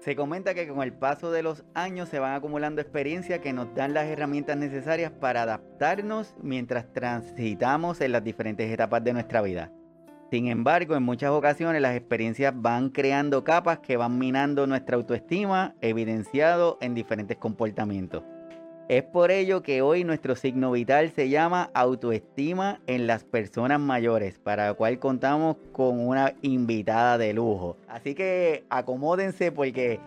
[0.00, 3.74] Se comenta que con el paso de los años se van acumulando experiencias que nos
[3.74, 9.72] dan las herramientas necesarias para adaptarnos mientras transitamos en las diferentes etapas de nuestra vida.
[10.30, 15.74] Sin embargo, en muchas ocasiones las experiencias van creando capas que van minando nuestra autoestima,
[15.80, 18.22] evidenciado en diferentes comportamientos.
[18.88, 24.38] Es por ello que hoy nuestro signo vital se llama autoestima en las personas mayores,
[24.38, 27.76] para cual contamos con una invitada de lujo.
[27.86, 30.00] Así que acomódense porque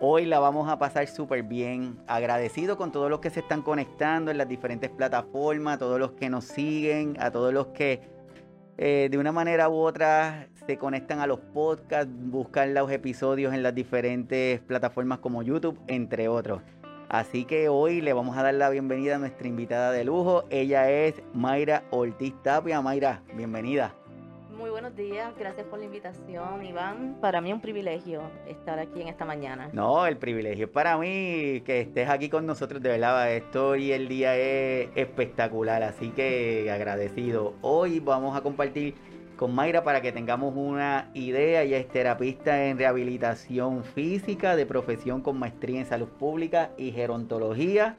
[0.00, 1.98] hoy la vamos a pasar súper bien.
[2.06, 6.12] Agradecido con todos los que se están conectando en las diferentes plataformas, a todos los
[6.12, 8.02] que nos siguen, a todos los que
[8.76, 13.64] eh, de una manera u otra se conectan a los podcasts, buscan los episodios en
[13.64, 16.62] las diferentes plataformas como YouTube, entre otros.
[17.08, 20.44] Así que hoy le vamos a dar la bienvenida a nuestra invitada de lujo.
[20.50, 22.82] Ella es Mayra Ortiz Tapia.
[22.82, 23.94] Mayra, bienvenida.
[24.58, 27.16] Muy buenos días, gracias por la invitación, Iván.
[27.20, 29.70] Para mí es un privilegio estar aquí en esta mañana.
[29.72, 33.32] No, el privilegio es para mí que estés aquí con nosotros, de verdad.
[33.32, 37.54] Esto y el día es espectacular, así que agradecido.
[37.62, 38.94] Hoy vamos a compartir
[39.38, 41.62] con Mayra para que tengamos una idea.
[41.62, 47.96] Ella es terapista en rehabilitación física, de profesión con maestría en salud pública y gerontología.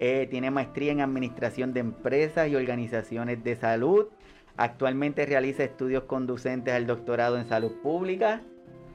[0.00, 4.08] Eh, tiene maestría en administración de empresas y organizaciones de salud
[4.58, 8.42] Actualmente realiza estudios conducentes al doctorado en salud pública.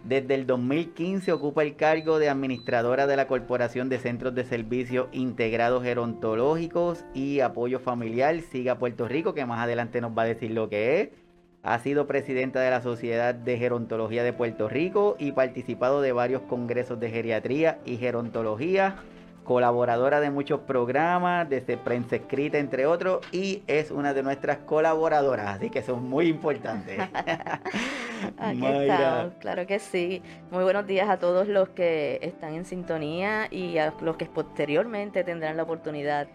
[0.03, 5.07] Desde el 2015 ocupa el cargo de administradora de la Corporación de Centros de Servicios
[5.13, 10.52] Integrados Gerontológicos y Apoyo Familiar Siga Puerto Rico, que más adelante nos va a decir
[10.52, 11.09] lo que es.
[11.64, 16.42] Ha sido presidenta de la Sociedad de Gerontología de Puerto Rico y participado de varios
[16.42, 18.97] congresos de geriatría y gerontología
[19.44, 25.58] colaboradora de muchos programas, desde prensa escrita, entre otros, y es una de nuestras colaboradoras,
[25.58, 27.00] así que son muy importantes.
[28.38, 30.22] Aquí estamos, claro que sí.
[30.52, 35.23] Muy buenos días a todos los que están en sintonía y a los que posteriormente
[35.23, 36.28] tendrán la oportunidad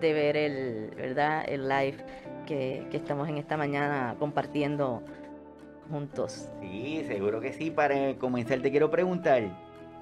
[0.00, 1.44] de ver el, ¿verdad?
[1.46, 1.96] el live
[2.44, 5.02] que, que estamos en esta mañana compartiendo
[5.90, 6.48] juntos.
[6.60, 7.70] Sí, seguro que sí.
[7.70, 9.42] Para comenzar te quiero preguntar,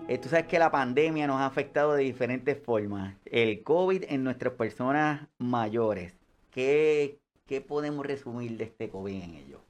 [0.08, 3.14] eh, tú sabes que la pandemia nos ha afectado de diferentes formas.
[3.24, 6.14] El COVID en nuestras personas mayores.
[6.50, 9.60] ¿Qué, qué podemos resumir de este COVID en ello?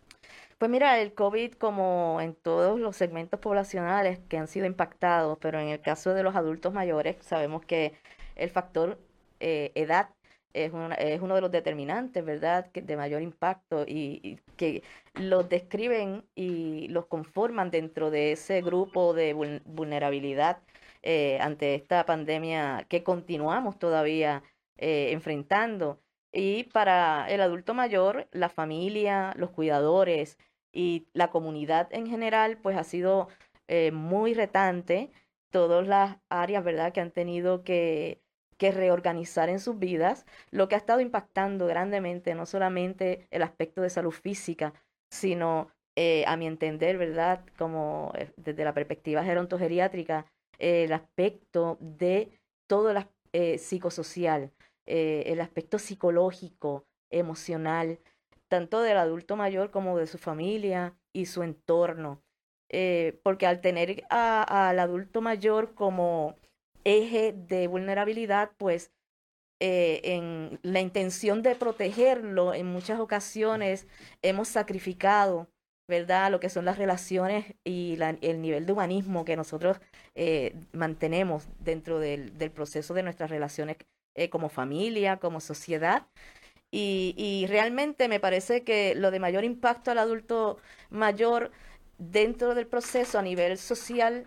[0.59, 5.59] Pues mira, el COVID como en todos los segmentos poblacionales que han sido impactados, pero
[5.59, 7.95] en el caso de los adultos mayores sabemos que
[8.37, 8.99] el factor
[9.41, 10.11] eh, edad
[10.55, 14.83] es, es uno de los determinantes, ¿verdad?, que de mayor impacto y, que
[15.15, 20.59] los describen y los conforman dentro de ese grupo de vulnerabilidad
[21.03, 24.43] eh, ante esta pandemia que continuamos todavía
[24.79, 26.01] eh, enfrentando.
[26.33, 30.39] Y para el adulto mayor, la familia, los cuidadores
[30.73, 33.29] y la comunidad en general, pues ha sido
[33.69, 35.11] eh, muy retante
[35.51, 38.22] todas las áreas, ¿verdad?, que han tenido que
[38.59, 43.83] que reorganizar en sus vidas, lo que ha estado impactando grandemente no solamente el aspecto
[43.83, 44.73] de salud física,
[45.11, 47.45] sino eh, a mi entender, ¿verdad?
[47.59, 50.27] Como eh, desde la perspectiva gerontogeriátrica,
[50.59, 52.31] eh, el aspecto de
[52.67, 54.53] todo el psicosocial,
[54.87, 57.99] el aspecto psicológico, emocional,
[58.49, 62.23] tanto del adulto mayor como de su familia y su entorno.
[63.23, 66.37] porque al tener al adulto mayor como
[66.85, 68.91] eje de vulnerabilidad, pues
[69.65, 73.87] eh, en la intención de protegerlo, en muchas ocasiones
[74.21, 75.49] hemos sacrificado,
[75.89, 79.79] ¿verdad?, lo que son las relaciones y el nivel de humanismo que nosotros
[80.17, 83.77] eh, mantenemos dentro del, proceso de nuestras relaciones
[84.17, 86.09] eh, como familia, como sociedad.
[86.73, 90.59] Y, y, realmente me parece que lo de mayor impacto al adulto
[90.91, 91.53] mayor
[91.99, 94.27] dentro del proceso a nivel social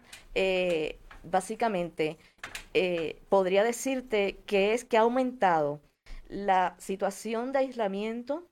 [1.30, 2.18] básicamente
[2.74, 5.82] eh, podría decirte que es que ha aumentado
[6.28, 8.48] la situación de aislamiento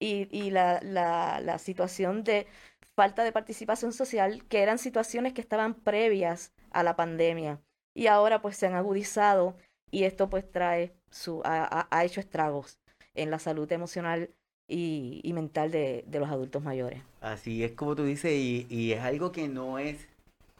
[0.00, 2.46] y, la, situación de
[2.94, 7.60] falta de participación social, que eran situaciones que estaban previas a la pandemia
[7.94, 9.56] y ahora pues se han agudizado
[9.90, 12.78] y esto pues trae su, ha, hecho estragos
[13.14, 14.30] en la salud emocional
[14.68, 17.02] y, mental de, los adultos mayores.
[17.20, 20.06] Así es como tú dices, y es algo que no es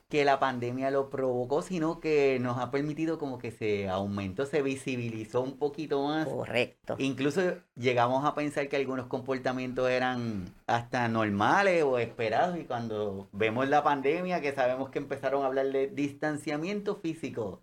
[0.09, 4.63] que la pandemia lo provocó, sino que nos ha permitido como que se aumentó, se
[4.63, 6.27] visibilizó un poquito más.
[6.27, 6.97] Correcto.
[6.99, 7.43] Incluso
[7.77, 13.83] llegamos a pensar que algunos comportamientos eran hasta normales o esperados y cuando vemos la
[13.83, 17.63] pandemia, que sabemos que empezaron a hablar de distanciamiento físico,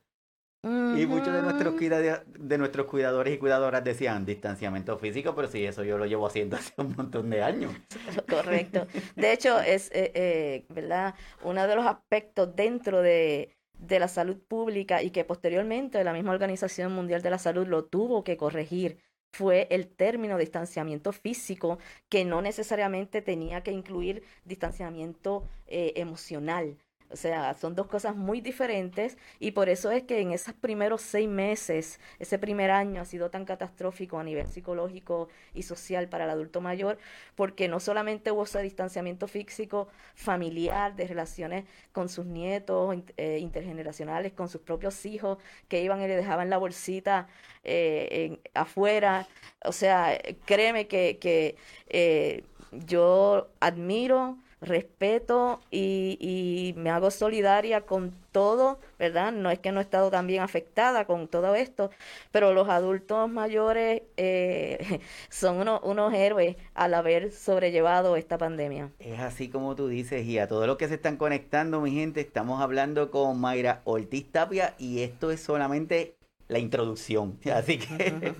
[0.65, 5.83] Y muchos de nuestros, de nuestros cuidadores y cuidadoras decían distanciamiento físico, pero sí, eso
[5.83, 7.71] yo lo llevo haciendo hace un montón de años.
[8.29, 8.88] Correcto.
[9.15, 11.13] De hecho, es, eh, eh, ¿verdad?
[11.44, 16.31] Uno de los aspectos dentro de, de la salud pública y que posteriormente la misma
[16.31, 18.97] Organización Mundial de la Salud lo tuvo que corregir
[19.35, 21.77] fue el término distanciamiento físico,
[22.09, 26.77] que no necesariamente tenía que incluir distanciamiento eh, emocional.
[27.12, 31.02] O sea, son dos cosas muy diferentes y por eso es que en esos primeros
[31.02, 36.25] seis meses, ese primer año ha sido tan catastrófico a nivel psicológico y social para
[36.25, 36.98] el adulto mayor,
[37.36, 44.34] porque no solamente hubo ese distanciamiento físico familiar de relaciones con sus nietos eh, intergeneracionales,
[44.34, 45.38] con sus propios hijos
[45.68, 47.28] que iban y le dejaban la bolsita
[47.63, 49.28] eh, afuera.
[49.63, 51.56] O sea, créeme que, que
[51.88, 59.31] eh, yo admiro respeto y, me hago solidaria con todo, ¿verdad?
[59.31, 61.90] No es que no he estado también afectada con todo esto,
[62.31, 65.00] pero los adultos mayores eh,
[65.30, 68.90] son unos héroes al haber sobrellevado esta pandemia.
[69.00, 72.22] Es así como tú dices, y a todos los que se están conectando, mi gente,
[72.22, 76.16] estamos hablando con Mayra Ortiz Tapia y esto es solamente
[76.48, 77.40] la introducción.
[77.54, 78.34] Así que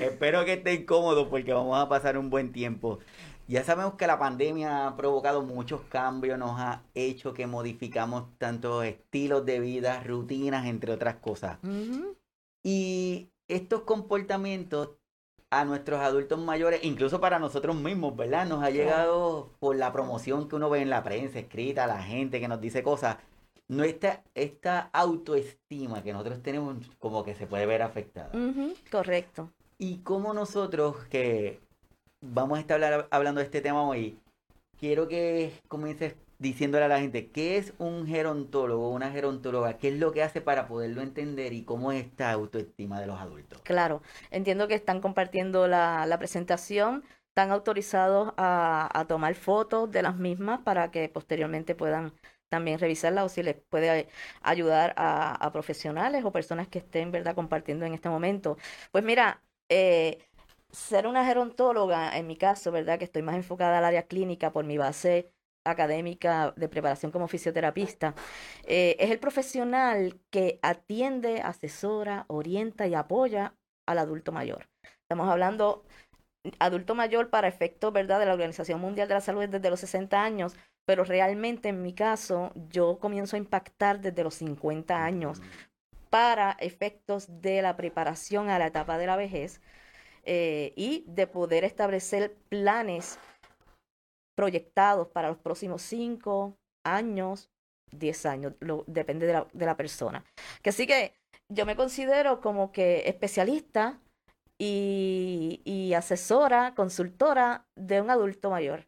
[0.00, 2.98] espero que estén cómodos porque vamos a pasar un buen tiempo.
[3.48, 8.84] Ya sabemos que la pandemia ha provocado muchos cambios, nos ha hecho que modificamos tantos
[8.84, 11.58] estilos de vida, rutinas, entre otras cosas.
[12.62, 14.90] Y estos comportamientos
[15.50, 18.46] a nuestros adultos mayores, incluso para nosotros mismos, ¿verdad?
[18.46, 22.40] Nos ha llegado por la promoción que uno ve en la prensa escrita, la gente
[22.40, 23.16] que nos dice cosas.
[23.66, 28.30] Nuestra, esta autoestima que nosotros tenemos como que se puede ver afectada.
[28.90, 29.50] Correcto.
[29.78, 31.60] Y cómo nosotros que
[32.20, 34.18] vamos a estar hablando de este tema hoy.
[34.78, 39.98] Quiero que comiences diciéndole a la gente qué es un gerontólogo, una gerontóloga, qué es
[39.98, 43.60] lo que hace para poderlo entender y cómo es esta autoestima de los adultos.
[43.62, 50.60] Claro, entiendo que están compartiendo la, presentación, están autorizados a, tomar fotos de las mismas
[50.60, 52.12] para que posteriormente puedan
[52.48, 54.08] también revisarla o si les puede
[54.40, 58.56] ayudar a, profesionales o personas que estén verdad compartiendo en este momento.
[58.92, 60.27] Pues mira, eh,
[60.70, 62.98] ser una gerontóloga, en mi caso, ¿verdad?
[62.98, 65.32] Que estoy más enfocada al área clínica por mi base
[65.64, 68.14] académica de preparación como fisioterapista,
[68.64, 73.54] eh, es el profesional que atiende, asesora, orienta y apoya
[73.86, 74.68] al adulto mayor.
[75.02, 75.84] Estamos hablando
[76.58, 80.22] adulto mayor para efectos, ¿verdad?, de la Organización Mundial de la Salud desde los 60
[80.22, 80.56] años,
[80.86, 85.42] pero realmente en mi caso yo comienzo a impactar desde los 50 años
[86.10, 89.60] para efectos de la preparación a la etapa de la vejez
[90.30, 93.18] eh, y de poder establecer planes
[94.36, 97.50] proyectados para los próximos cinco años,
[97.90, 98.52] diez años,
[98.86, 100.22] depende de la, de la persona.
[100.62, 101.14] Que así que
[101.48, 103.98] yo me considero como que especialista
[104.58, 108.86] y, y asesora, consultora de un adulto mayor.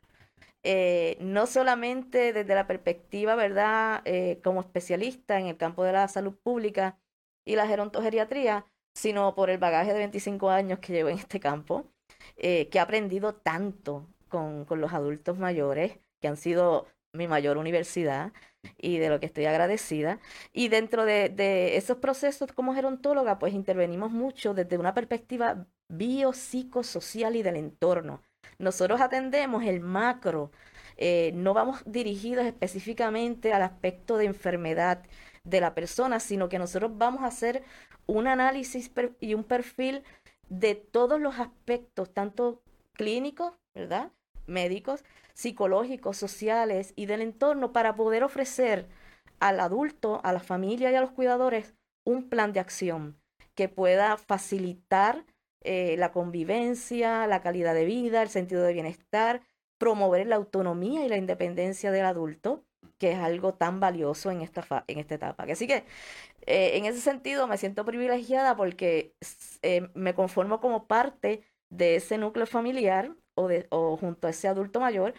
[0.62, 6.06] Eh, no solamente desde la perspectiva, ¿verdad?, eh, como especialista en el campo de la
[6.06, 6.98] salud pública
[7.46, 11.86] y la gerontogeriatría, sino por el bagaje de 25 años que llevo en este campo,
[12.36, 17.58] eh, que he aprendido tanto con, con, los adultos mayores, que han sido mi mayor
[17.58, 18.32] universidad
[18.78, 20.20] y de lo que estoy agradecida.
[20.52, 27.36] Y dentro de, de esos procesos como gerontóloga, pues intervenimos mucho desde una perspectiva biopsicosocial
[27.36, 28.22] y del entorno.
[28.58, 30.50] Nosotros atendemos el macro,
[30.96, 35.02] eh, no vamos dirigidos específicamente al aspecto de enfermedad
[35.44, 37.62] de la persona, sino que nosotros vamos a hacer
[38.06, 38.90] un análisis
[39.20, 40.02] y un perfil
[40.48, 44.12] de todos los aspectos, tanto clínicos, ¿verdad?
[44.46, 45.04] Médicos,
[45.34, 48.88] psicológicos, sociales y del entorno para poder ofrecer
[49.38, 53.16] al adulto, a la familia y a los cuidadores un plan de acción
[53.54, 55.24] que pueda facilitar
[55.62, 59.42] eh, la convivencia, la calidad de vida, el sentido de bienestar,
[59.78, 62.64] promover la autonomía y la independencia del adulto
[62.98, 65.44] que es algo tan valioso en esta, en esta etapa.
[65.44, 65.84] Así que
[66.46, 69.14] eh, en ese sentido me siento privilegiada porque
[69.62, 74.80] eh, me conformo como parte de ese núcleo familiar o, o junto a ese adulto
[74.80, 75.14] mayor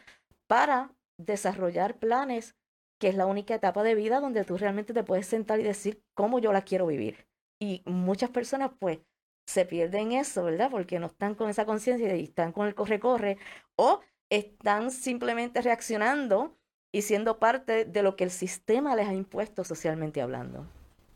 [0.47, 2.55] para desarrollar planes,
[2.99, 6.03] que es la única etapa de vida donde tú realmente te puedes sentar y decir
[6.13, 7.27] cómo yo la quiero vivir.
[7.59, 8.99] Y muchas personas pues
[9.47, 10.69] se pierden eso, ¿verdad?
[10.71, 13.37] Porque no están con esa conciencia y están con el corre-corre
[13.75, 16.57] o están simplemente reaccionando
[16.91, 20.65] y siendo parte de lo que el sistema les ha impuesto socialmente hablando.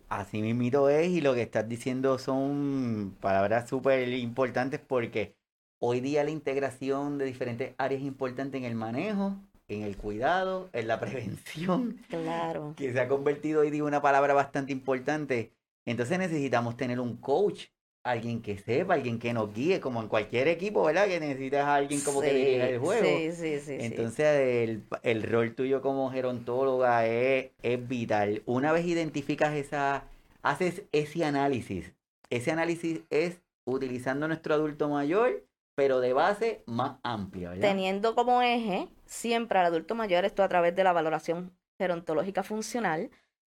[0.10, 5.36] Así mismo es, y lo que estás diciendo son palabras súper importantes porque
[5.80, 9.36] hoy día la integración de diferentes áreas es importante en el manejo,
[9.68, 12.00] en el cuidado, en la prevención.
[12.10, 12.74] Claro.
[12.78, 15.52] Que se ha convertido hoy día en una palabra bastante importante.
[15.86, 17.66] Entonces necesitamos tener un coach,
[18.06, 21.08] alguien que sepa, alguien que nos guíe, como en cualquier equipo, ¿verdad?
[21.08, 23.04] Que necesitas a alguien como que dirija el juego.
[23.04, 23.78] Sí, sí, sí.
[23.80, 28.44] Entonces el, el, rol tuyo como gerontóloga es, es vital.
[28.46, 30.04] Una vez identificas esa,
[30.44, 31.94] haces ese análisis.
[32.30, 35.44] Ese análisis es utilizando nuestro adulto mayor,
[35.76, 37.68] pero de base más amplia, ¿verdad?
[37.68, 43.10] Teniendo como eje siempre al adulto mayor, esto a través de la valoración gerontológica funcional,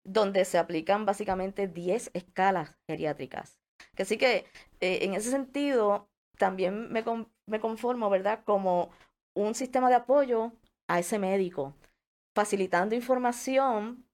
[0.05, 3.58] donde se aplican básicamente 10 escalas geriátricas.
[3.99, 4.47] Que sí que
[4.81, 7.03] eh, en ese sentido también me,
[7.47, 8.45] me conformo, ¿verdad?
[8.45, 8.91] Como
[9.35, 10.53] un sistema de apoyo
[10.87, 11.75] a ese médico,
[12.33, 14.05] facilitando información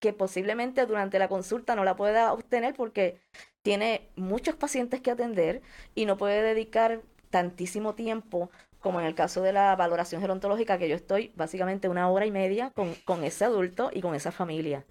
[0.00, 3.20] que posiblemente durante la consulta no la pueda obtener porque
[3.62, 5.62] tiene muchos pacientes que atender
[5.94, 10.88] y no puede dedicar tantísimo tiempo como en el caso de la valoración gerontológica, que
[10.88, 14.84] yo estoy básicamente una hora y media con, con ese adulto y con esa familia,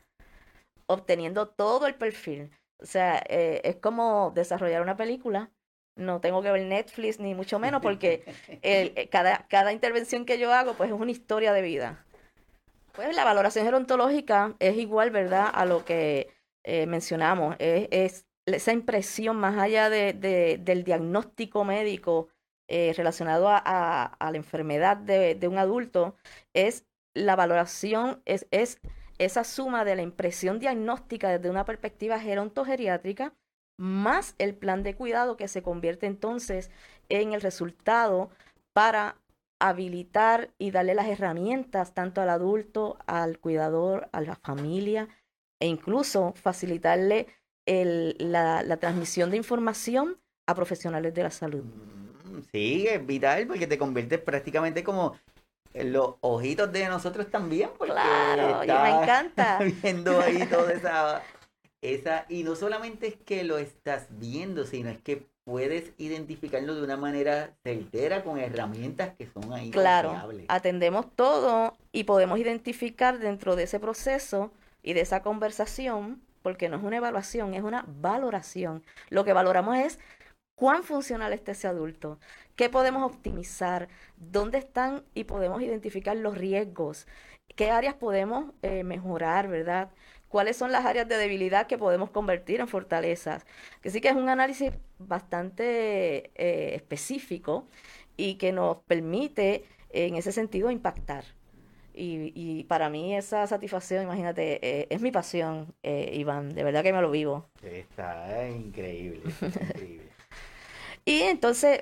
[0.88, 2.52] obteniendo todo el perfil.
[2.80, 5.52] O sea, eh, es como desarrollar una película.
[5.96, 8.24] No tengo que ver Netflix ni mucho menos porque
[8.62, 12.06] el, eh, cada, cada intervención que yo hago pues es una historia de vida.
[12.94, 15.50] Pues la valoración gerontológica es igual, ¿verdad?
[15.54, 16.30] A lo que
[16.64, 17.56] eh, mencionamos.
[17.60, 22.30] Es, es, esa impresión más allá de, de, del diagnóstico médico
[22.68, 26.16] eh, relacionado a, a, la enfermedad de, de, un adulto,
[26.54, 28.80] es la valoración, es, es
[29.18, 33.34] esa suma de la impresión diagnóstica desde una perspectiva gerontogeriátrica
[33.78, 36.70] más el plan de cuidado que se convierte entonces
[37.10, 38.30] en el resultado
[38.74, 39.18] para
[39.60, 45.08] habilitar y darle las herramientas tanto al adulto, al cuidador, a la familia
[45.60, 47.28] e incluso facilitarle
[47.66, 51.64] la, la transmisión de información a profesionales de la salud.
[51.64, 55.18] Mm, sí, es vital porque te conviertes prácticamente como
[55.74, 57.70] los ojitos de nosotros también.
[57.78, 59.60] Porque claro, me encanta.
[59.82, 61.22] Viendo ahí toda esa,
[61.82, 62.26] esa.
[62.30, 66.98] Y no solamente es que lo estás viendo, sino es que puedes identificarlo de una
[66.98, 69.72] manera certera con herramientas que son ahí.
[69.72, 70.16] Claro,
[70.48, 74.52] atendemos todo y podemos identificar dentro de ese proceso
[74.82, 78.84] y de esa conversación, porque no es una evaluación, es una valoración.
[79.10, 80.00] Lo que valoramos es
[80.56, 82.20] cuán funcional está ese adulto,
[82.56, 87.08] qué podemos optimizar, dónde están y podemos identificar los riesgos,
[87.56, 89.92] qué áreas podemos eh, mejorar, ¿verdad?
[90.34, 93.46] cuáles son las áreas de debilidad que podemos convertir en fortalezas.
[93.82, 97.68] Que sí que es un análisis bastante eh, específico
[98.18, 101.24] y que nos permite en ese sentido impactar.
[101.94, 106.82] Y, y para mí esa satisfacción, imagínate, eh, es mi pasión, eh, Iván, de verdad
[106.82, 107.46] que me lo vivo.
[107.62, 110.10] Está increíble, increíble.
[111.06, 111.82] y entonces,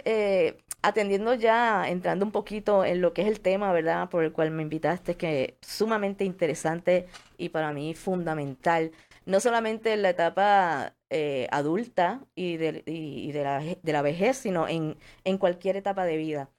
[0.82, 4.10] atendiendo ya, entrando un poquito en lo que es el tema, ¿verdad?
[4.10, 8.92] Por el cual me invitaste, que es sumamente interesante y para mí fundamental,
[9.26, 14.38] no solamente en la etapa eh, adulta y, de, y de, la, de, la, vejez,
[14.38, 16.50] sino en, en, cualquier etapa de vida.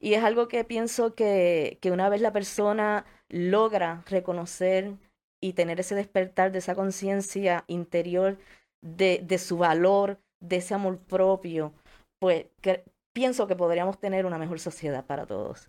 [0.00, 4.96] Y es algo que pienso que, que una vez la persona logra reconocer
[5.40, 8.38] y tener ese despertar de esa conciencia interior
[8.82, 11.72] de, de, su valor, de ese amor propio,
[12.18, 15.68] pues que, pienso que podríamos tener una mejor sociedad para todos.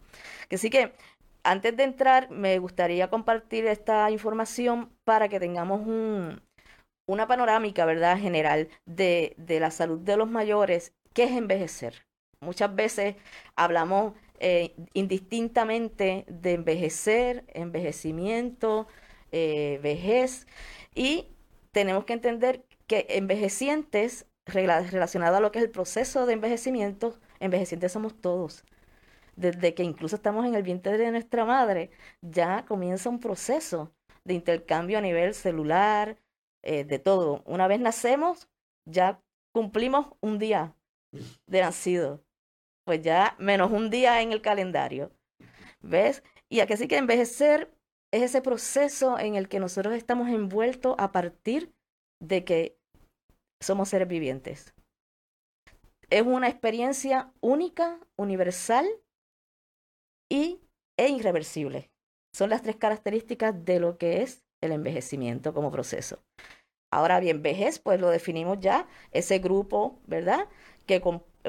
[0.51, 0.93] Así que
[1.43, 6.41] antes de entrar, me gustaría compartir esta información para que tengamos un,
[7.07, 12.05] una panorámica, ¿verdad?, general de, de, la salud de los mayores, que es envejecer.
[12.41, 13.15] Muchas veces
[13.55, 18.87] hablamos eh, indistintamente de envejecer, envejecimiento,
[19.31, 20.47] eh, vejez,
[20.95, 21.27] y
[21.71, 27.91] tenemos que entender que envejecientes, relacionado a lo que es el proceso de envejecimiento, envejecientes
[27.91, 28.63] somos todos.
[29.35, 31.91] Desde que incluso estamos en el vientre de nuestra madre,
[32.21, 33.93] ya comienza un proceso
[34.25, 36.17] de intercambio a nivel celular,
[36.61, 37.41] eh, de todo.
[37.45, 38.49] Una vez nacemos,
[38.85, 39.21] ya
[39.53, 40.75] cumplimos un día
[41.47, 42.23] de nacido.
[42.85, 45.11] Pues ya menos un día en el calendario.
[45.81, 46.23] ¿Ves?
[46.49, 47.71] Y aquí sí que envejecer
[48.11, 51.71] es ese proceso en el que nosotros estamos envueltos a partir
[52.19, 52.78] de que
[53.59, 54.73] somos seres vivientes.
[56.09, 58.87] Es una experiencia única, universal
[60.29, 60.61] y,
[60.97, 61.91] e irreversible.
[62.33, 66.23] Son las tres características de lo que es el envejecimiento como proceso.
[66.91, 70.47] Ahora bien, vejez, pues lo definimos ya, ese grupo, ¿verdad?
[70.87, 71.01] Que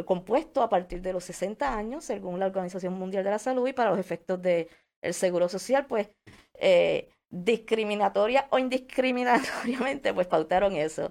[0.04, 3.72] compuesto a partir de los 60 años, según la Organización Mundial de la Salud, y
[3.72, 4.68] para los efectos del
[5.12, 6.10] Seguro Social, pues
[6.54, 11.10] eh, discriminatoria o indiscriminatoriamente, pues pautaron eso.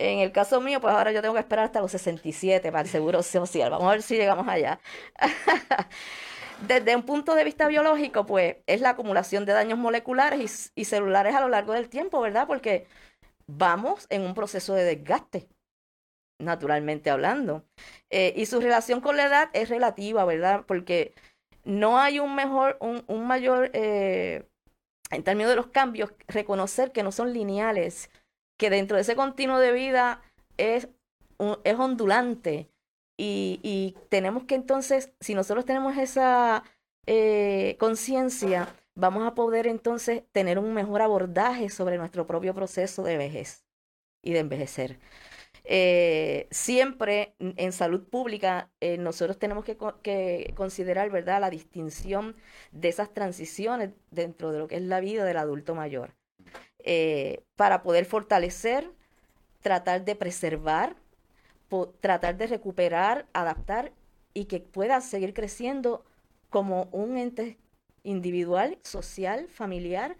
[0.00, 2.88] En el caso mío, pues ahora yo tengo que esperar hasta los 67 para el
[2.88, 3.70] seguro social.
[3.70, 4.80] Vamos a ver si llegamos allá.
[6.66, 11.34] Desde un punto de vista biológico, pues es la acumulación de daños moleculares y, celulares
[11.34, 12.46] a lo largo del tiempo, ¿verdad?
[12.46, 12.86] Porque
[13.46, 15.48] vamos en un proceso de desgaste,
[16.38, 17.66] naturalmente hablando.
[18.08, 20.64] Eh, y su relación con la edad es relativa, ¿verdad?
[20.66, 21.12] Porque
[21.64, 24.48] no hay un mejor, un, un mayor, eh,
[25.10, 28.10] en términos de los cambios, reconocer que no son lineales,
[28.60, 30.20] que dentro de ese continuo de vida
[30.58, 30.88] es,
[31.64, 32.68] es ondulante.
[33.16, 36.62] Y, y, tenemos que entonces, si nosotros tenemos esa
[37.06, 43.16] eh, conciencia, vamos a poder entonces tener un mejor abordaje sobre nuestro propio proceso de
[43.16, 43.64] vejez
[44.22, 44.98] y de envejecer.
[45.64, 52.36] Eh, siempre en salud pública eh, nosotros tenemos que, que, considerar verdad la distinción
[52.72, 56.19] de esas transiciones dentro de lo que es la vida del adulto mayor
[56.84, 58.90] eh, para poder fortalecer
[59.60, 60.96] tratar de preservar
[62.00, 63.92] tratar de recuperar adaptar
[64.34, 66.04] y que pueda seguir creciendo
[66.48, 67.58] como un ente
[68.02, 70.16] individual social familiar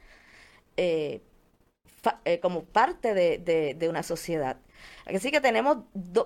[2.40, 4.58] como parte de, de una sociedad.
[5.06, 5.78] Así que tenemos,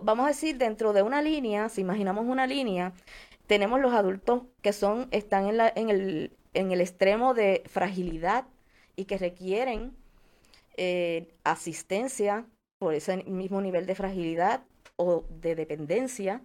[0.03, 2.93] vamos a decir, dentro de una línea, si imaginamos una línea,
[3.47, 8.47] tenemos los adultos que son, están en, la, en, el, en el extremo de fragilidad
[8.97, 9.97] y que requieren
[10.77, 12.47] eh, asistencia
[12.79, 14.63] por ese mismo nivel de fragilidad
[14.97, 16.43] o de dependencia.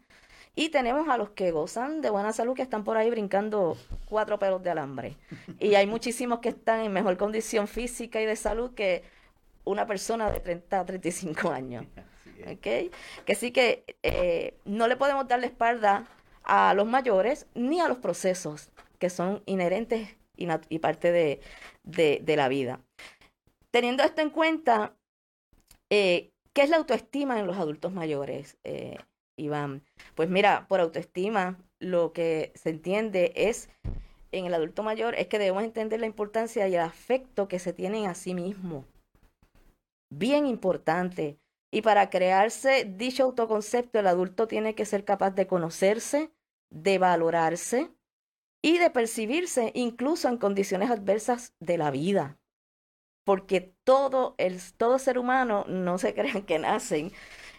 [0.56, 4.40] Y tenemos a los que gozan de buena salud que están por ahí brincando cuatro
[4.40, 5.16] pelos de alambre.
[5.60, 9.04] Y hay muchísimos que están en mejor condición física y de salud que
[9.64, 11.86] una persona de 30 a 35 años.
[12.52, 12.92] ¿okay?
[13.26, 16.08] Que sí que eh, no le podemos dar la espalda
[16.44, 21.42] a los mayores ni a los procesos que son inherentes y, parte de,
[21.84, 22.80] de, la vida.
[23.72, 24.96] Teniendo esto en cuenta,
[25.90, 28.98] eh, ¿qué es la autoestima en los adultos mayores, eh,
[29.38, 29.84] Iván?
[30.16, 33.70] Pues mira, por autoestima lo que se entiende es
[34.32, 37.74] en el adulto mayor es que debemos entender la importancia y el afecto que se
[37.74, 38.86] tienen a sí mismo.
[40.12, 41.40] Bien importante.
[41.72, 46.32] Y para crearse dicho autoconcepto, el adulto tiene que ser capaz de conocerse,
[46.72, 47.92] de valorarse
[48.62, 52.38] y de percibirse incluso en condiciones adversas de la vida.
[53.24, 57.12] Porque todo, el, todo ser humano no se crean que nacen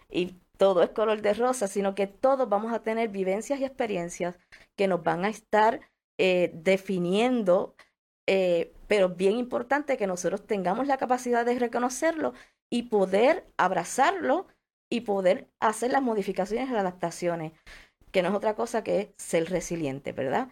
[0.09, 4.39] y todo es color de rosa, sino que todos vamos a tener vivencias y experiencias
[4.77, 5.81] que nos van a estar
[6.19, 7.75] eh, definiendo,
[8.27, 12.35] eh, pero bien importante que nosotros tengamos la capacidad de reconocerlo
[12.71, 14.49] y poder abrazarlo
[14.91, 17.53] y poder hacer las modificaciones y las adaptaciones,
[18.13, 20.49] que no es otra cosa que ser resiliente, ¿verdad?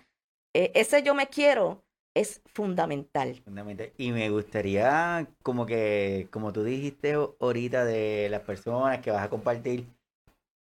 [0.55, 1.85] Eh, ese yo me quiero
[2.19, 3.35] es fundamental.
[3.45, 3.91] fundamental.
[3.97, 9.31] Y me gustaría, como que, como tú dijiste ahorita de las personas que vas a
[9.31, 9.87] compartir,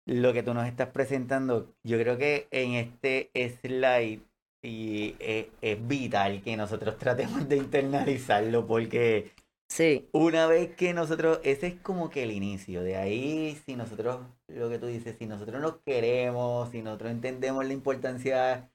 [0.05, 4.21] lo que tú nos estás presentando, yo creo que en este slide
[4.61, 9.31] y es, es vital que nosotros tratemos de internalizarlo porque
[9.73, 10.07] Sí.
[10.11, 14.69] Una vez que nosotros, ese es como que el inicio, de ahí si nosotros, lo
[14.69, 18.69] que tú dices, si nosotros nos queremos, si nosotros entendemos la importancia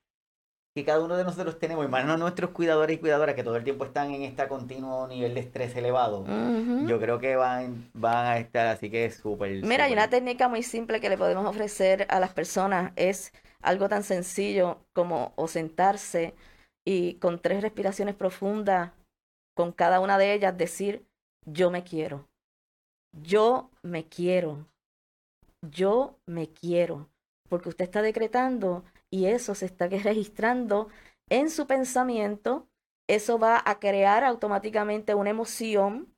[0.79, 3.57] que cada uno de nosotros tenemos, y más no nuestros cuidadores y cuidadoras que todo
[3.57, 6.25] el tiempo están en este continuo nivel de estrés elevado,
[6.87, 9.65] yo creo que van, van a estar así que es súper...
[9.65, 13.89] Mira, hay una técnica muy simple que le podemos ofrecer a las personas, es algo
[13.89, 16.35] tan sencillo como o sentarse
[16.87, 18.93] y con tres respiraciones profundas
[19.57, 21.05] con cada una de ellas decir,
[21.45, 22.29] yo me quiero,
[23.13, 24.69] yo me quiero,
[25.63, 27.09] yo me quiero,
[27.49, 30.89] porque usted está decretando y eso se está registrando
[31.29, 32.69] en su pensamiento,
[33.09, 36.15] eso va a crear automáticamente una emoción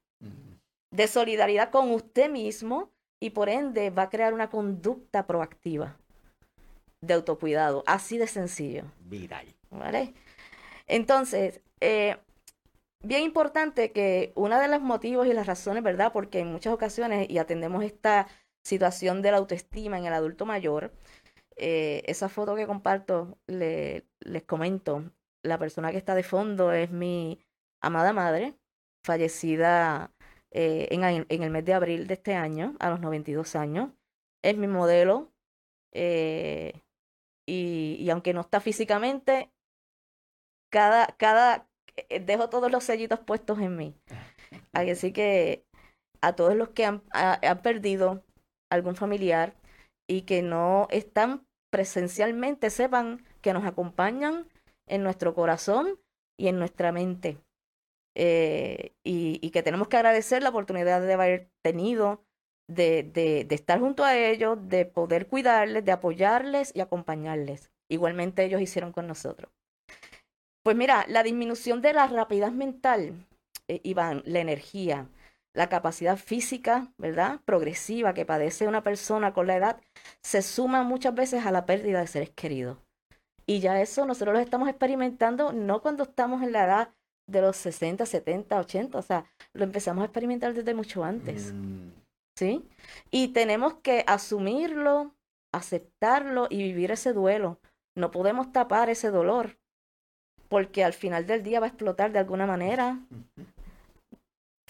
[0.92, 5.96] de solidaridad con usted mismo y por ende va a crear una conducta proactiva
[7.00, 8.84] de autocuidado, así de sencillo.
[9.00, 9.46] Viral.
[9.70, 10.14] ¿Vale?
[10.86, 12.16] Entonces, eh,
[13.02, 16.12] bien importante que una de los motivos y las razones, ¿verdad?
[16.12, 18.26] Porque en muchas ocasiones, y atendemos esta
[18.64, 20.92] situación de la autoestima en el adulto mayor,
[21.56, 25.10] eh, esa foto que comparto, le, les comento,
[25.42, 27.38] la persona que está de fondo es mi
[27.82, 28.56] amada madre,
[29.04, 30.12] fallecida
[30.50, 33.90] eh, en, en, el mes de abril de este año, a los 92 años.
[34.42, 35.32] Es mi modelo.
[35.92, 36.72] Eh,
[37.46, 39.50] y, y, aunque no está físicamente,
[40.70, 41.68] cada, cada,
[42.20, 43.94] dejo todos los sellitos puestos en mí.
[44.72, 45.64] Así que
[46.22, 48.24] a todos los que han, han perdido
[48.70, 49.59] algún familiar
[50.10, 54.48] y que no están presencialmente, sepan que nos acompañan
[54.88, 56.00] en nuestro corazón
[56.36, 57.38] y en nuestra mente.
[58.16, 62.24] Eh, y, y, que tenemos que agradecer la oportunidad de haber tenido,
[62.66, 67.70] de, de, estar junto a ellos, de poder cuidarles, de apoyarles y acompañarles.
[67.88, 69.52] Igualmente ellos hicieron con nosotros.
[70.64, 73.28] Pues mira, la disminución de la rapidez mental,
[73.68, 75.08] eh, Iván, la energía,
[75.52, 77.40] la capacidad física, ¿verdad?
[77.44, 79.80] Progresiva que padece una persona con la edad,
[80.22, 82.78] se suma muchas veces a la pérdida de seres queridos.
[83.46, 86.94] Y ya eso nosotros lo estamos experimentando no cuando estamos en la edad
[87.26, 91.52] de los 60, 70, 80, o sea, lo empezamos a experimentar desde mucho antes.
[91.52, 91.90] Mm.
[92.36, 92.64] ¿Sí?
[93.10, 95.14] Y tenemos que asumirlo,
[95.52, 97.58] aceptarlo y vivir ese duelo.
[97.96, 99.58] No podemos tapar ese dolor,
[100.48, 102.98] porque al final del día va a explotar de alguna manera,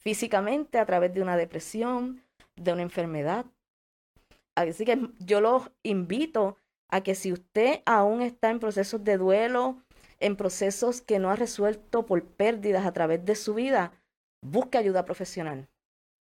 [0.02, 2.22] físicamente, a través de una depresión,
[2.56, 3.46] de una enfermedad.
[4.54, 6.56] Así que yo los invito
[6.88, 9.82] a que si usted aún está en procesos de duelo,
[10.18, 13.92] en procesos que no ha resuelto por pérdidas a través de su vida,
[14.42, 15.68] busque ayuda profesional.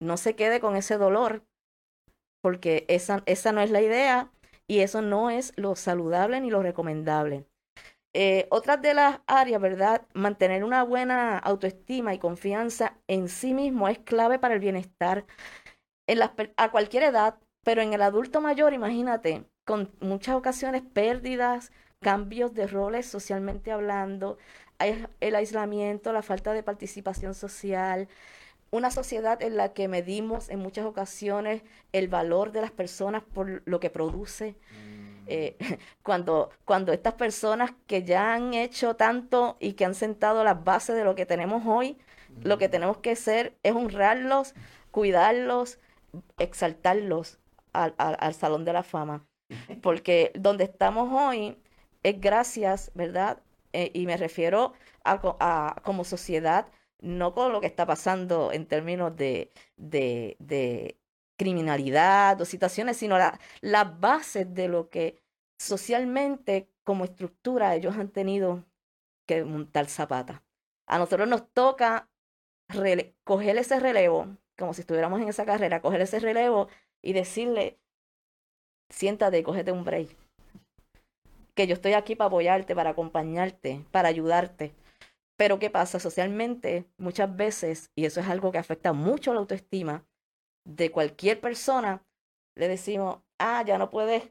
[0.01, 1.42] No se quede con ese dolor,
[2.42, 4.31] porque esa, esa no es la idea
[4.66, 7.46] y eso no es lo saludable ni lo recomendable.
[8.14, 10.03] Eh, otras de las áreas, ¿verdad?
[10.12, 15.25] Mantener una buena autoestima y confianza en sí mismo es clave para el bienestar
[16.07, 16.20] en
[16.57, 22.66] a cualquier edad, pero en el adulto mayor, imagínate, con muchas ocasiones pérdidas, cambios de
[22.66, 24.37] roles socialmente hablando,
[25.20, 28.09] el aislamiento, la falta de participación social,
[28.70, 33.62] una sociedad en la que medimos en muchas ocasiones el valor de las personas por
[33.64, 34.57] lo que produce.
[34.70, 35.02] Mm.
[35.27, 35.57] Eh,
[36.03, 40.97] cuando, cuando estas personas que ya han hecho tanto y que han sentado las bases
[40.97, 41.99] de lo que tenemos hoy,
[42.43, 44.55] lo que tenemos que hacer es honrarlos,
[44.91, 45.79] cuidarlos,
[46.39, 47.39] exaltarlos
[47.73, 49.27] al, al Salón de la Fama.
[49.83, 51.57] Porque donde estamos hoy
[52.03, 53.43] es gracias, ¿verdad?
[53.73, 56.67] Eh, y me refiero a, como sociedad,
[57.01, 60.99] no con lo que está pasando en términos de, de, de
[61.37, 65.23] criminalidad o situaciones, sino la, las bases de lo que
[65.59, 68.64] socialmente como estructura ellos han tenido
[69.27, 70.42] que montar zapata.
[70.87, 72.09] A nosotros nos toca
[73.25, 76.68] coger ese relevo, como si estuviéramos en esa carrera, coger ese relevo
[77.03, 77.79] y decirle,
[78.88, 80.16] siéntate, cógete un break
[81.55, 84.75] que yo estoy aquí para apoyarte, para acompañarte, para ayudarte.
[85.37, 85.99] Pero ¿qué pasa?
[85.99, 90.05] Socialmente, muchas veces, y eso es algo que afecta mucho la autoestima
[90.64, 92.05] de cualquier persona,
[92.57, 94.31] le decimos, ah, ya no puedes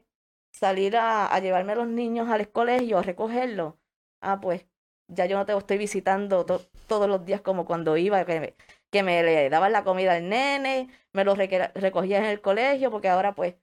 [0.52, 3.74] salir a, llevarme a los niños al colegio, a recogerlos.
[4.20, 4.66] Ah, pues
[5.08, 8.56] ya yo no te estoy visitando todos los días como cuando iba, que me,
[8.90, 13.08] que me le daban la comida al nene, me lo recogía en el colegio, porque
[13.08, 13.56] ahora pues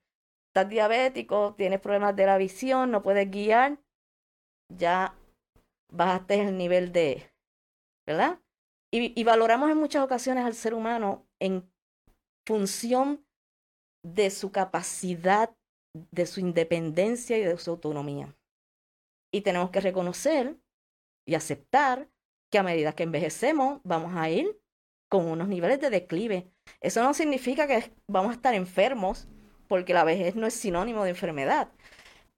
[0.48, 3.78] estás diabético, tienes problemas de la visión, no puedes guiar,
[4.68, 5.14] ya
[5.88, 7.30] bajaste el nivel de,
[8.06, 8.40] ¿verdad?
[8.92, 11.69] Y, y valoramos en muchas ocasiones al ser humano en
[12.46, 13.24] función
[14.02, 15.54] de su capacidad,
[15.92, 18.34] de su independencia y de su autonomía.
[19.32, 20.56] Y tenemos que reconocer
[21.26, 22.08] y aceptar
[22.50, 24.60] que a medida que envejecemos vamos a ir
[25.08, 26.50] con unos niveles de declive.
[26.80, 29.28] Eso no significa que vamos a estar enfermos
[29.68, 31.70] porque la vejez no es sinónimo de enfermedad.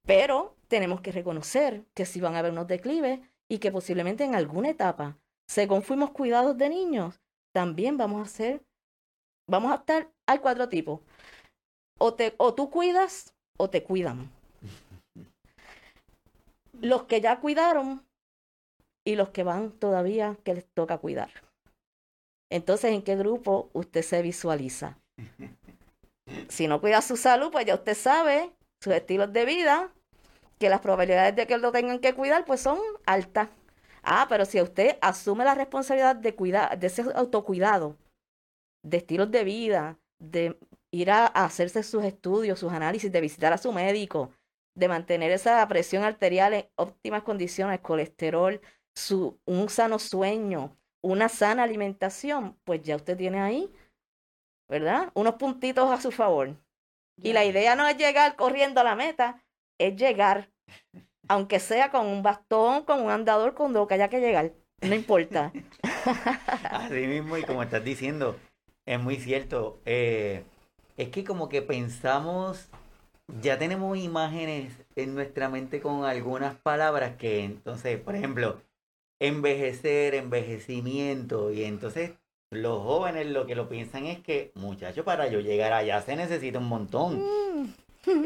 [0.04, 4.34] Pero tenemos que reconocer que si van a haber unos declives y que posiblemente en
[4.34, 7.20] alguna etapa, según fuimos cuidados de niños,
[7.52, 8.62] también vamos a ser,
[9.52, 11.00] vamos a estar, hay cuatro tipos.
[11.98, 14.30] O, te, o tú cuidas o te cuidan.
[16.80, 18.04] Los que ya cuidaron
[19.04, 21.30] y los que van todavía que les toca cuidar.
[22.50, 24.98] Entonces, ¿en qué grupo usted se visualiza?
[26.48, 29.92] si no cuida su salud, pues ya usted sabe sus estilos de vida,
[30.58, 33.48] que las probabilidades de que lo tengan que cuidar, pues son altas.
[34.02, 37.96] Ah, pero si usted asume la responsabilidad de cuidar, de ese autocuidado,
[38.82, 40.58] de estilos de vida, de
[40.90, 44.32] ir a, hacerse sus estudios, sus análisis, de visitar a su médico,
[44.74, 48.60] de mantener esa presión arterial en óptimas condiciones, colesterol,
[48.94, 53.70] su, un sano sueño, una sana alimentación, pues ya usted tiene ahí
[54.72, 55.10] ¿verdad?
[55.12, 56.56] Unos puntitos a su favor.
[57.22, 59.44] Y la idea no es llegar corriendo a la meta,
[59.78, 60.50] es llegar,
[61.28, 64.94] aunque sea con un bastón, con un andador, con lo que haya que llegar, no
[64.94, 65.52] importa.
[66.70, 68.36] Así mismo, y como estás diciendo,
[68.86, 69.80] es muy cierto.
[69.84, 70.44] Eh,
[70.96, 72.68] es que como que pensamos,
[73.40, 78.60] ya tenemos imágenes en nuestra mente con algunas palabras que entonces, por ejemplo,
[79.20, 82.12] envejecer, envejecimiento, y entonces
[82.50, 86.58] los jóvenes lo que lo piensan es que, muchachos, para yo llegar allá se necesita
[86.58, 87.20] un montón.
[87.20, 87.74] Mm.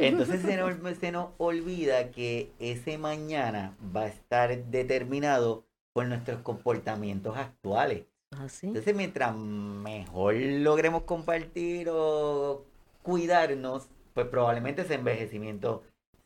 [0.00, 6.40] Entonces se nos, se nos olvida que ese mañana va a estar determinado por nuestros
[6.40, 8.04] comportamientos actuales.
[8.38, 12.64] ¿Ah, Entonces, mientras mejor logremos compartir o
[13.02, 15.82] cuidarnos, pues probablemente ese envejecimiento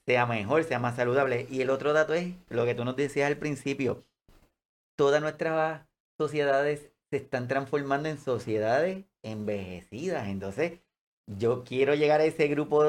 [0.06, 1.46] sea mejor, sea más saludable.
[1.50, 4.04] Y el otro dato es lo que tú nos decías al principio.
[4.96, 5.86] Todas nuestras
[6.18, 10.28] sociedades se están transformando en sociedades envejecidas.
[10.28, 10.80] Entonces,
[11.26, 12.84] yo quiero llegar a ese grupo.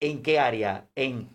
[0.00, 0.88] ¿En qué área?
[0.94, 1.28] En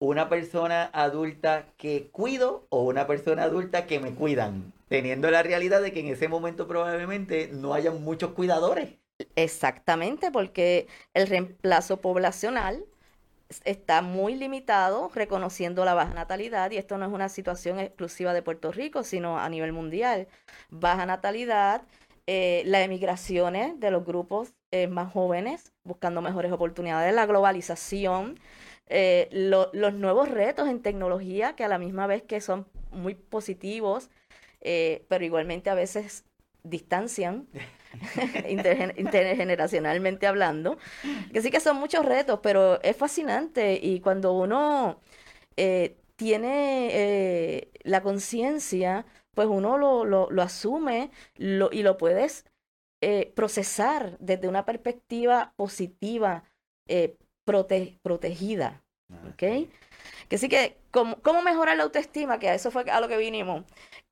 [0.00, 5.82] una persona adulta que cuido o una persona adulta que me cuidan, teniendo la realidad
[5.82, 8.90] de que en ese momento probablemente no haya muchos cuidadores.
[9.34, 12.84] Exactamente, porque el reemplazo poblacional
[13.64, 18.42] está muy limitado, reconociendo la baja natalidad, y esto no es una situación exclusiva de
[18.42, 20.28] Puerto Rico, sino a nivel mundial.
[20.70, 21.82] Baja natalidad,
[22.28, 28.38] eh, las emigraciones de los grupos eh, más jóvenes, buscando mejores oportunidades, la globalización,
[28.86, 34.08] eh, los nuevos retos en tecnología, que a la misma vez que son muy positivos,
[34.64, 36.24] pero igualmente a veces
[36.62, 37.46] distancian
[38.48, 40.78] intergeneracionalmente hablando,
[41.32, 45.00] que sí que son muchos retos, pero es fascinante y cuando uno
[45.56, 52.44] eh, tiene eh, la conciencia, pues uno lo, lo, asume lo, y lo puedes
[53.00, 56.44] eh, procesar desde una perspectiva positiva,
[58.02, 58.80] protegida.
[59.28, 59.68] ¿Ok?
[60.28, 62.38] Que sí que, ¿cómo, ¿cómo mejorar la autoestima?
[62.38, 63.64] Que a eso fue a lo que vinimos.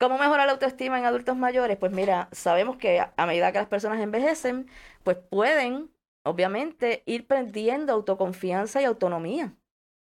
[0.03, 1.77] ¿Cómo mejorar la autoestima en adultos mayores?
[1.77, 4.67] Pues mira, sabemos que a medida que las personas envejecen,
[5.05, 5.91] pues pueden,
[6.25, 9.55] obviamente, ir perdiendo autoconfianza y autonomía.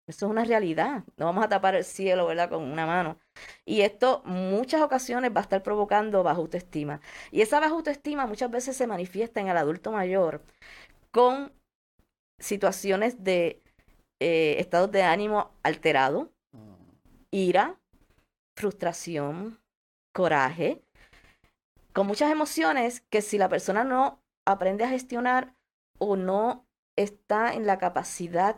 [0.08, 1.04] Eso es una realidad.
[1.16, 2.50] No vamos a tapar el cielo, ¿verdad?
[2.50, 3.16] Con una mano.
[3.64, 7.00] Y esto muchas ocasiones va a estar provocando baja autoestima.
[7.30, 10.42] Y esa baja autoestima muchas veces se manifiesta en el adulto mayor
[11.12, 11.52] con
[12.40, 13.62] situaciones de
[14.20, 16.74] eh, estados de ánimo alterado, mm.
[17.30, 17.78] ira,
[18.56, 19.61] frustración,
[20.12, 20.82] coraje,
[21.92, 25.54] con muchas emociones que si la persona no aprende a gestionar
[25.98, 28.56] o no está en la capacidad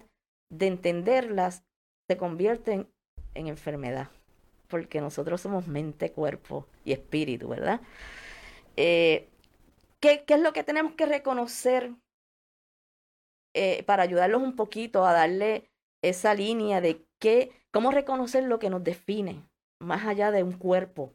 [0.51, 1.65] de entenderlas,
[2.09, 2.89] se convierten
[3.35, 4.11] en enfermedad,
[4.69, 7.81] porque nosotros somos mente, cuerpo y espíritu, ¿verdad?
[8.77, 9.29] Eh,
[10.01, 11.93] ¿qué, ¿qué, es lo que tenemos que reconocer
[13.55, 15.71] eh, para ayudarlos un poquito a darle
[16.03, 19.43] esa línea de qué, cómo reconocer lo que nos define,
[19.81, 21.15] más allá de un cuerpo,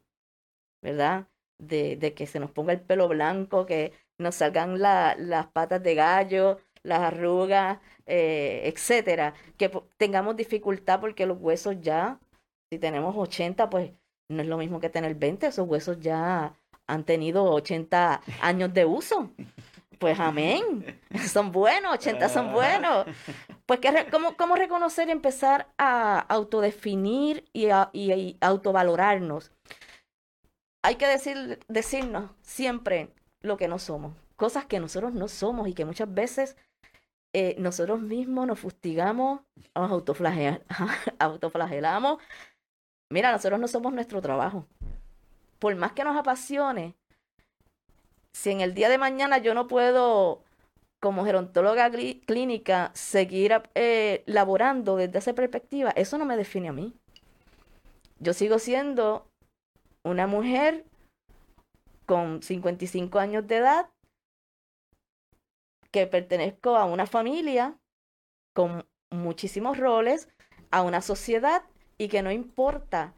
[0.82, 1.28] ¿verdad?
[1.60, 5.96] De, de que se nos ponga el pelo blanco, que nos salgan las patas de
[5.96, 12.20] gallo, las arrugas, eh, etcétera, que tengamos dificultad porque los huesos ya,
[12.72, 13.92] si tenemos 80, pues
[14.30, 16.54] no es lo mismo que tener 20, esos huesos ya
[16.88, 19.32] han tenido 80 años de uso.
[20.00, 21.00] Pues amén.
[21.32, 23.06] Son buenos, 80 son buenos.
[23.66, 29.52] Pues, ¿cómo, ¿cómo, reconocer y empezar a autodefinir y, y, autovalorarnos?
[30.82, 35.74] Hay que decir, decirnos siempre lo que no somos, cosas que nosotros no somos y
[35.74, 36.56] que muchas veces
[37.34, 39.42] eh, nosotros mismos nos fustigamos,
[39.76, 39.92] nos
[41.20, 42.20] autoflagelamos.
[43.12, 44.66] Mira, nosotros no somos nuestro trabajo.
[45.60, 46.96] Por más que nos apasione,
[48.34, 50.44] si en el día de mañana yo no puedo,
[51.00, 56.94] como gerontóloga clínica, seguir eh, laborando desde esa perspectiva, eso no me define a mí.
[58.20, 59.29] Yo sigo siendo
[60.04, 60.86] una mujer
[62.06, 63.90] con 55 años de edad
[65.92, 67.78] que pertenezco a una familia
[68.54, 70.30] con muchísimos roles,
[70.72, 71.64] a una sociedad
[71.98, 73.14] y que no importa,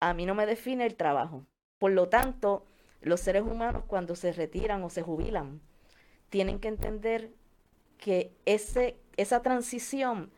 [0.00, 1.44] a mí no me define el trabajo.
[1.78, 2.64] Por lo tanto,
[3.00, 5.60] los seres humanos cuando se retiran o se jubilan,
[6.30, 7.30] tienen que entender
[7.96, 10.30] que ese, esa transición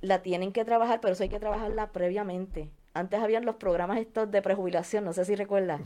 [0.00, 2.70] la tienen que trabajar, pero eso hay que trabajarla previamente.
[2.98, 5.80] Antes habían los programas estos de prejubilación, no sé si recuerdas.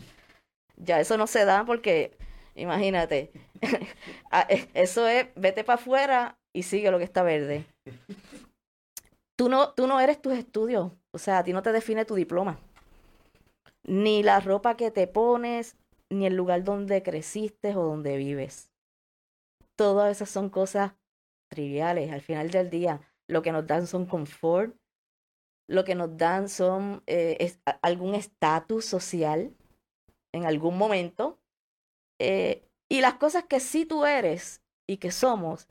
[0.76, 2.16] Ya eso no se da porque,
[2.54, 3.30] imagínate,
[4.30, 7.66] ah, eh, eso es, vete para afuera y sigue lo que está verde.
[9.36, 12.14] Tú no, tú no eres tus estudios, o sea, a ti no te define tu
[12.14, 12.58] diploma.
[13.84, 15.76] Ni la ropa que te pones,
[16.10, 18.70] ni el lugar donde creciste o donde vives.
[19.76, 20.94] Todas esas son cosas
[21.50, 22.10] triviales.
[22.10, 24.74] Al final del día, lo que nos dan son confort,
[25.68, 29.54] lo que nos dan son eh, algún estatus social
[30.32, 31.38] en algún momento.
[32.20, 35.68] Eh, y las cosas que sí tú eres y que somos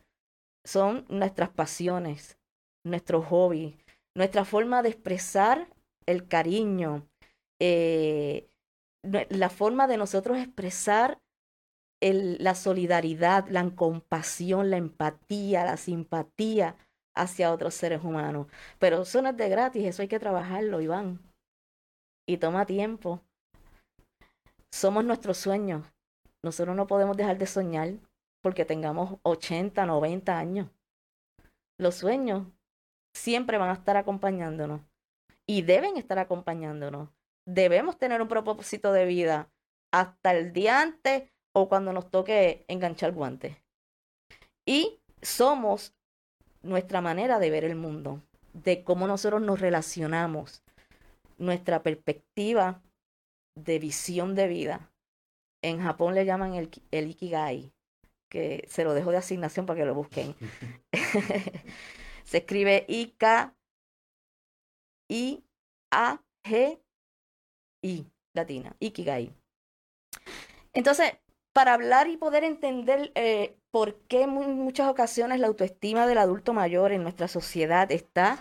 [0.65, 2.38] son nuestras pasiones,
[2.84, 3.77] nuestro hobby,
[4.15, 5.67] nuestra forma de expresar
[6.06, 7.08] el cariño,
[7.60, 8.49] eh,
[9.04, 11.21] la forma de nosotros expresar
[12.01, 16.75] la solidaridad, la compasión, la empatía, la simpatía
[17.15, 18.47] hacia otros seres humanos.
[18.80, 21.19] Pero eso no es de gratis, eso hay que trabajarlo, Iván.
[22.28, 23.21] Y toma tiempo.
[24.71, 25.86] Somos nuestros sueños.
[26.43, 27.93] Nosotros no podemos dejar de soñar
[28.41, 30.69] porque tengamos 80, 90 años.
[31.78, 32.47] Los sueños
[33.13, 34.82] siempre van a estar acompañándonos
[35.45, 37.10] y deben estar acompañándonos
[37.45, 39.52] debemos tener un propósito de vida
[39.91, 43.58] hasta el día antes o cuando nos toque enganchar guantes.
[44.65, 45.93] Y somos
[46.62, 48.21] nuestra manera de ver el mundo,
[48.54, 50.63] de cómo nosotros nos relacionamos,
[51.38, 52.82] nuestra perspectiva
[53.56, 54.91] de visión de vida.
[55.63, 57.71] En Japón le llaman el, el Ikigai,
[58.30, 60.36] que se lo dejo de asignación para que lo busquen.
[62.24, 63.56] se escribe I-K
[65.12, 66.82] I-A-G-I,
[68.34, 69.34] latina, Ikigai.
[70.71, 71.12] Entonces,
[71.53, 76.53] para hablar y poder entender eh, por qué en muchas ocasiones la autoestima del adulto
[76.53, 78.39] mayor en nuestra sociedad está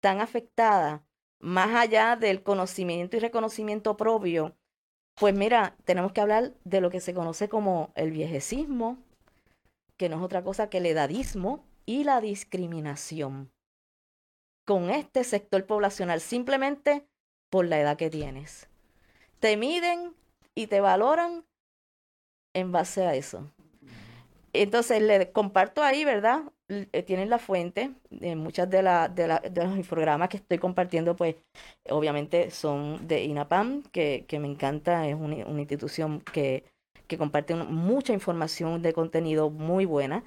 [0.00, 1.04] tan afectada,
[1.40, 4.56] más allá del conocimiento y reconocimiento propio,
[5.14, 8.98] pues mira, tenemos que hablar de lo que se conoce como el viejecismo,
[9.96, 13.50] que no es otra cosa que el edadismo y la discriminación
[14.64, 17.08] con este sector poblacional simplemente
[17.50, 18.68] por la edad que tienes.
[19.40, 20.14] Te miden
[20.54, 21.46] y te valoran
[22.58, 23.50] en base a eso.
[24.52, 26.42] Entonces, le comparto ahí, ¿verdad?
[26.68, 28.82] Eh, tienen la fuente, de muchas de,
[29.14, 31.36] de, los infogramas que estoy compartiendo, pues
[31.88, 36.64] obviamente son de INAPAM, que, que me encanta, es una, institución que,
[37.06, 40.24] que comparte mucha información de contenido muy buena.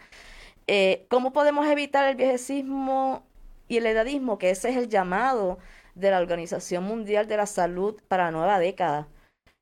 [0.67, 3.23] Eh, ¿Cómo podemos evitar el viejecismo
[3.67, 5.57] y el edadismo, que ese es el llamado
[5.95, 9.07] de la Organización Mundial de la Salud para la nueva década.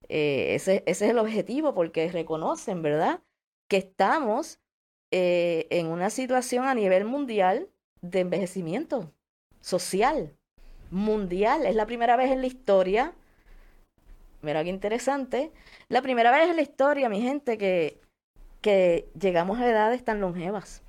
[0.10, 3.22] Eh, ese, es el objetivo porque reconocen, ¿verdad?,
[3.68, 4.60] que estamos
[5.12, 7.70] eh, en una situación a nivel mundial
[8.02, 9.14] de envejecimiento
[9.62, 10.36] social,
[10.90, 11.66] mundial.
[11.66, 13.14] Es la primera vez en la historia,
[14.42, 15.52] mira qué interesante,
[15.88, 18.02] la primera vez en la historia, mi gente, que,
[18.62, 20.82] que llegamos a edades tan longevas.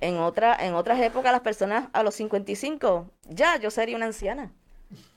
[0.00, 4.52] En, otra, en otras épocas, las personas a los 55, ya yo sería una anciana.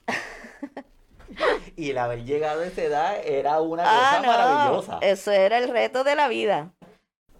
[1.76, 5.00] y el haber llegado a esa edad era una ah, cosa maravillosa.
[5.02, 6.74] Eso era el reto de la vida.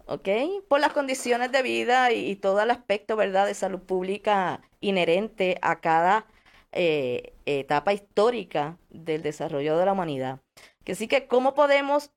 [0.06, 0.28] ¿Ok?
[0.68, 5.80] Por las condiciones de vida y, todo el aspecto, ¿verdad?, de salud pública inherente a
[5.80, 6.26] cada
[6.72, 10.40] eh, etapa histórica del desarrollo de la humanidad.
[10.84, 12.10] Que sí que, ¿cómo podemos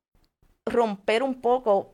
[0.66, 1.94] romper un poco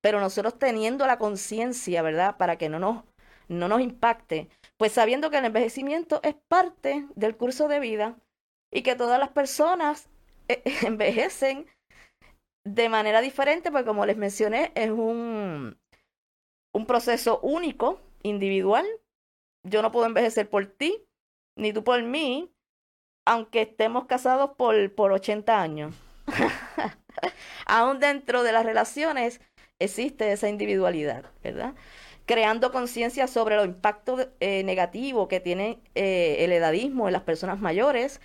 [0.00, 2.36] pero nosotros teniendo la conciencia, ¿verdad?
[2.36, 3.04] Para que no nos,
[3.48, 8.16] no nos impacte, pues sabiendo que el envejecimiento es parte del curso de vida
[8.72, 10.08] y que todas las personas
[10.48, 11.66] eh, envejecen
[12.64, 15.78] de manera diferente, porque como les mencioné, es un,
[16.74, 18.86] un proceso único, individual.
[19.64, 21.02] Yo no puedo envejecer por ti,
[21.56, 22.52] ni tú por mí,
[23.26, 25.94] aunque estemos casados por, por 80 años.
[27.66, 29.40] Aún dentro de las relaciones
[29.78, 31.74] existe esa individualidad, ¿verdad?
[32.26, 37.60] Creando conciencia sobre los impactos eh, negativos que tiene eh, el edadismo en las personas
[37.60, 38.20] mayores,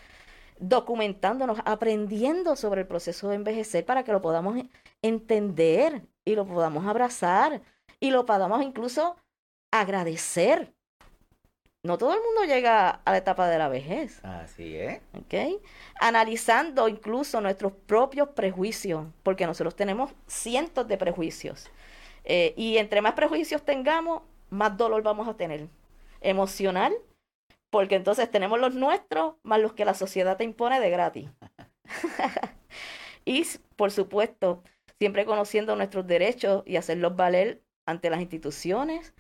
[0.60, 4.58] documentándonos, aprendiendo sobre el proceso de envejecer para que lo podamos
[5.02, 7.62] entender y lo podamos abrazar
[8.00, 9.18] y lo podamos incluso
[9.72, 10.74] agradecer.
[11.84, 14.20] No todo el mundo llega a la etapa de la vejez.
[14.26, 15.02] Así es.
[15.14, 15.62] ¿Ok?
[16.00, 21.70] Analizando incluso nuestros propios prejuicios, porque nosotros tenemos cientos de prejuicios.
[22.24, 25.68] Eh, y entre más prejuicios tengamos, más dolor vamos a tener.
[26.22, 26.92] Emocional,
[27.76, 31.30] porque entonces tenemos los nuestros más los que la sociedad te impone de gratis.
[33.26, 34.64] y, por supuesto,
[34.98, 39.14] siempre conociendo nuestros derechos y hacerlos valer ante las instituciones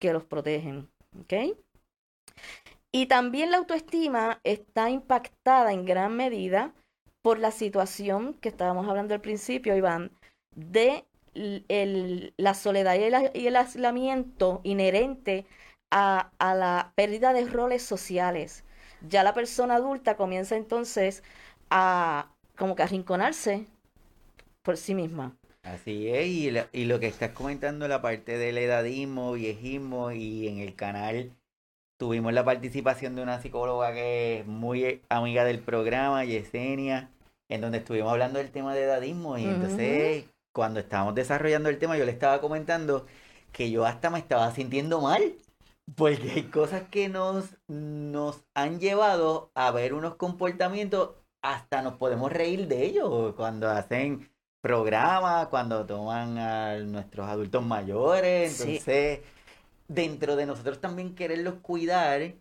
[0.00, 0.90] que los protegen.
[2.90, 6.72] Y también la autoestima está impactada en gran medida
[7.20, 10.12] por la situación que estábamos hablando al principio, Iván,
[10.54, 12.94] de la soledad
[13.34, 15.44] y el, aislamiento inherente
[15.92, 18.64] a, la pérdida de roles sociales.
[19.08, 21.22] Ya la persona adulta comienza entonces
[21.70, 23.66] a como que arrinconarse
[24.62, 25.36] por sí misma.
[25.62, 30.48] Así es, y lo, y lo que estás comentando, la parte del edadismo, viejismo y
[30.48, 31.32] en el canal
[32.02, 37.10] Tuvimos la participación de una psicóloga que es muy amiga del programa, Yesenia,
[37.48, 39.38] en donde estuvimos hablando del tema de edadismo.
[39.38, 43.06] Y entonces, cuando estábamos desarrollando el tema, yo le estaba comentando
[43.52, 45.22] que yo hasta me estaba sintiendo mal.
[45.96, 51.10] Porque hay cosas que nos, nos han llevado a ver unos comportamientos,
[51.42, 54.30] hasta nos podemos reír de ellos cuando hacen
[54.60, 58.60] programas, cuando toman a nuestros adultos mayores.
[58.60, 59.20] Entonces,
[59.88, 62.34] dentro de nosotros también quererlos cuidar,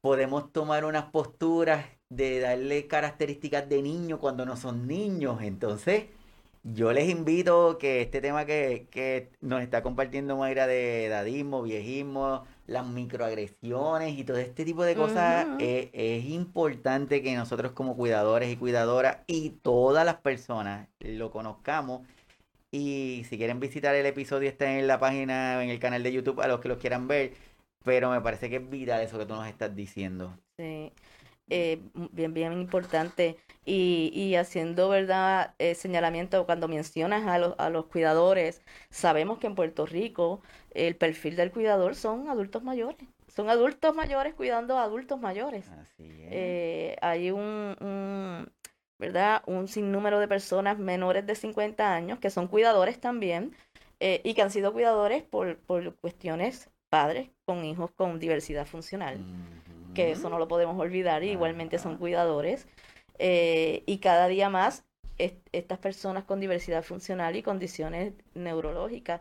[0.00, 5.40] podemos tomar unas posturas de darle características de niño cuando no son niños.
[5.42, 6.04] Entonces,
[6.62, 12.44] yo les invito que este tema que, que nos está compartiendo Mayra de edadismo, viejismo,
[12.66, 18.50] las microagresiones y todo este tipo de cosas, eh, es importante que nosotros como cuidadores
[18.50, 22.06] y cuidadoras y todas las personas lo conozcamos.
[22.70, 26.40] Y si quieren visitar el episodio, está en la página, en el canal de YouTube,
[26.40, 27.34] a los que los quieran ver.
[27.84, 30.36] Pero me parece que es vital eso que tú nos estás diciendo.
[30.56, 30.92] Sí.
[31.50, 31.80] Eh,
[32.12, 33.36] bien, bien importante.
[33.66, 39.46] Y, y haciendo, ¿verdad?, eh, señalamiento, cuando mencionas a los, a los cuidadores, sabemos que
[39.46, 43.08] en Puerto Rico el perfil del cuidador son adultos mayores.
[43.28, 45.66] Son adultos mayores cuidando a adultos mayores.
[45.98, 48.52] Eh, hay un, un,
[48.98, 49.42] ¿verdad?
[49.46, 53.54] Un sinnúmero de personas menores de 50 años que son cuidadores también
[54.00, 59.24] y que han sido cuidadores por, por cuestiones padres con hijos con diversidad funcional
[59.94, 62.66] que eso no lo podemos olvidar, igualmente son cuidadores.
[63.18, 64.84] Eh, y cada día más
[65.52, 69.20] estas personas con diversidad funcional y condiciones neurológicas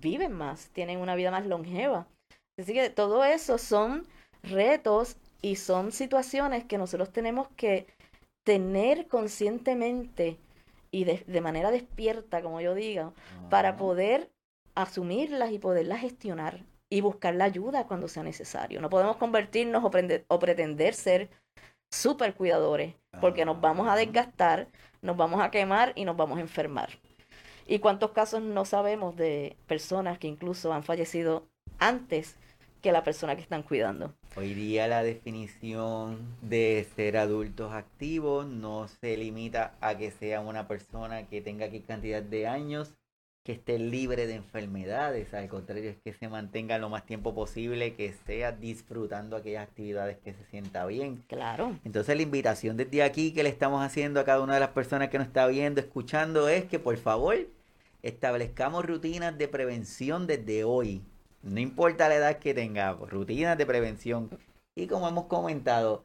[0.00, 2.06] viven más, tienen una vida más longeva.
[2.58, 4.06] Así que todo eso son
[4.42, 7.86] retos y son situaciones que nosotros tenemos que
[8.44, 10.38] tener conscientemente
[10.90, 13.14] y de, manera despierta, como yo digo,
[13.48, 14.30] para poder
[14.74, 18.80] asumirlas y poderlas gestionar y buscar la ayuda cuando sea necesario.
[18.80, 21.30] No podemos convertirnos o, pretender ser
[21.90, 24.68] súper cuidadores, porque nos vamos a desgastar,
[25.00, 26.90] nos vamos a quemar y nos vamos a enfermar.
[27.66, 31.46] ¿Y cuántos casos no sabemos de personas que incluso han fallecido
[31.78, 32.36] antes
[32.82, 34.14] que la persona que están cuidando?
[34.36, 40.66] Hoy día la definición de ser adultos activos no se limita a que sea una
[40.66, 42.94] persona que tenga qué cantidad de años,
[43.50, 47.94] que esté libre de enfermedades, al contrario es que se mantenga lo más tiempo posible,
[47.94, 51.24] que sea disfrutando aquellas actividades que se sienta bien.
[51.26, 51.76] Claro.
[51.84, 55.08] Entonces la invitación desde aquí que le estamos haciendo a cada una de las personas
[55.08, 57.38] que nos está viendo, escuchando, es que por favor
[58.02, 61.02] establezcamos rutinas de prevención desde hoy.
[61.42, 64.30] No importa la edad que tengamos, rutinas de prevención.
[64.76, 66.04] Y como hemos comentado,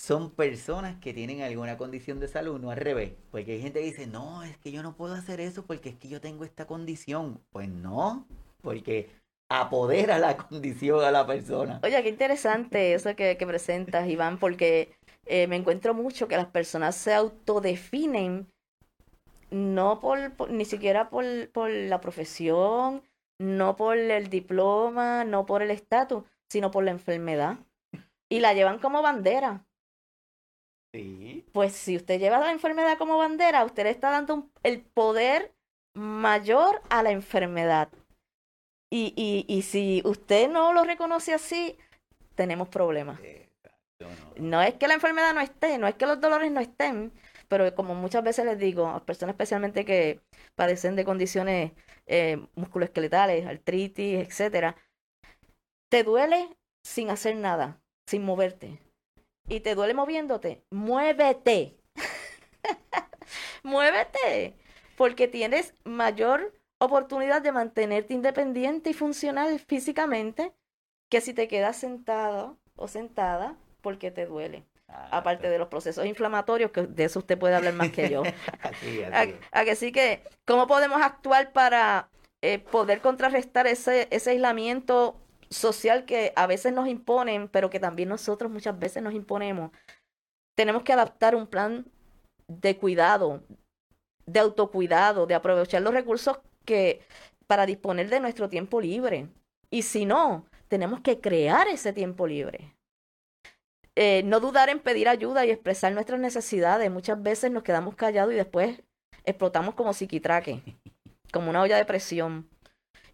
[0.00, 3.12] son personas que tienen alguna condición de salud, no al revés.
[3.30, 5.96] Porque hay gente que dice, no, es que yo no puedo hacer eso porque es
[5.96, 7.38] que yo tengo esta condición.
[7.50, 8.26] Pues no,
[8.62, 9.10] porque
[9.50, 11.80] apodera la condición a la persona.
[11.82, 14.94] Oye, qué interesante eso que, presentas, Iván, porque
[15.26, 18.50] eh, me encuentro mucho que las personas se autodefinen
[19.50, 23.02] no por, ni siquiera por, por la profesión,
[23.38, 27.58] no por el diploma, no por el estatus, sino por la enfermedad.
[28.30, 29.66] Y la llevan como bandera.
[31.52, 35.52] Pues si usted lleva la enfermedad como bandera, usted le está dando el poder
[35.94, 37.88] mayor a la enfermedad.
[38.92, 41.78] Y, y, y si usted no lo reconoce así,
[42.34, 43.20] tenemos problemas.
[44.36, 47.12] No es que la enfermedad no esté, no es que los dolores no estén,
[47.48, 50.20] pero como muchas veces les digo, a personas especialmente que
[50.56, 51.72] padecen de condiciones
[52.06, 54.76] eh, musculoesqueletales, artritis, etcétera,
[55.90, 56.48] te duele
[56.84, 58.80] sin hacer nada, sin moverte
[59.50, 61.76] y te duele moviéndote, muévete.
[63.62, 64.54] muévete,
[64.96, 70.52] porque tienes mayor oportunidad de mantenerte independiente y funcional físicamente
[71.10, 74.64] que si te quedas sentado o sentada porque te duele.
[74.88, 78.22] Ah, Aparte de los procesos inflamatorios, que de eso usted puede hablar más que yo.
[79.52, 82.08] A, que sí que, ¿cómo podemos actuar para
[82.40, 85.16] eh, poder contrarrestar ese, ese aislamiento
[85.50, 89.72] social que a veces nos imponen, pero que también nosotros muchas veces nos imponemos,
[90.56, 91.86] tenemos que adaptar un plan
[92.46, 93.42] de cuidado,
[94.26, 97.00] de autocuidado, de aprovechar los recursos que
[97.46, 99.28] para disponer de nuestro tiempo libre.
[99.70, 102.76] Y si no, tenemos que crear ese tiempo libre.
[103.96, 106.90] Eh, no dudar en pedir ayuda y expresar nuestras necesidades.
[106.90, 108.82] Muchas veces nos quedamos callados y después
[109.24, 110.62] explotamos como psiquitraque,
[111.32, 112.48] como una olla de presión.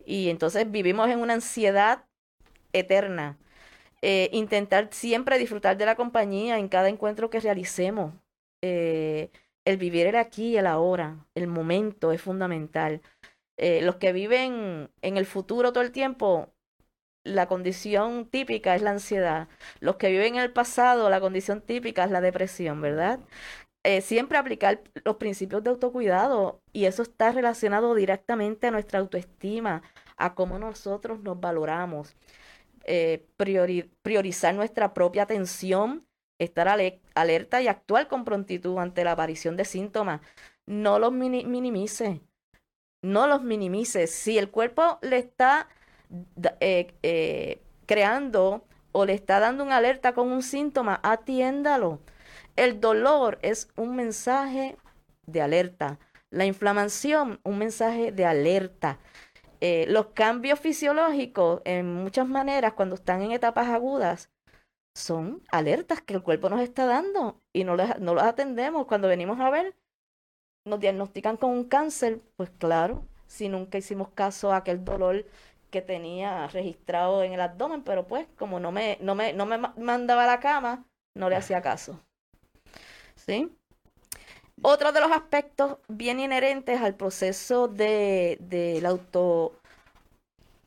[0.04, 2.04] Y entonces vivimos en una ansiedad
[2.78, 3.38] eterna.
[4.02, 8.14] Eh, intentar siempre disfrutar de la compañía en cada encuentro que realicemos.
[8.62, 9.30] Eh,
[9.64, 13.02] el vivir el aquí el ahora, el momento es fundamental.
[13.58, 16.52] Eh, los que viven en el futuro todo el tiempo,
[17.24, 19.48] la condición típica es la ansiedad.
[19.80, 23.20] Los que viven en el pasado, la condición típica es la depresión, ¿verdad?
[24.02, 29.82] siempre aplicar los principios de autocuidado y eso está relacionado directamente a nuestra autoestima,
[30.16, 32.16] a cómo nosotros nos valoramos.
[32.88, 36.06] Eh, priorizar nuestra propia atención,
[36.38, 40.20] estar alerta y actuar con prontitud ante la aparición de síntomas.
[40.66, 42.20] No los minimice,
[43.02, 44.06] no los minimice.
[44.06, 45.68] Si el cuerpo le está
[46.60, 52.00] eh, eh, creando o le está dando una alerta con un síntoma, atiéndalo.
[52.54, 54.76] El dolor es un mensaje
[55.26, 55.98] de alerta.
[56.30, 59.00] La inflamación, un mensaje de alerta.
[59.60, 64.30] Eh, los cambios fisiológicos, en muchas maneras, cuando están en etapas agudas,
[64.94, 68.86] son alertas que el cuerpo nos está dando y no, no los atendemos.
[68.86, 69.76] Cuando venimos a ver,
[70.64, 75.26] nos diagnostican con un cáncer, pues claro, si nunca hicimos caso a aquel dolor
[75.70, 79.58] que tenía registrado en el abdomen, pero pues como no me, no me, no me
[79.58, 80.84] mandaba a la cama,
[81.14, 82.00] no le hacía caso.
[83.16, 83.56] ¿Sí?
[84.62, 88.38] Otro de los aspectos bien inherentes al proceso de,
[88.82, 89.52] la auto,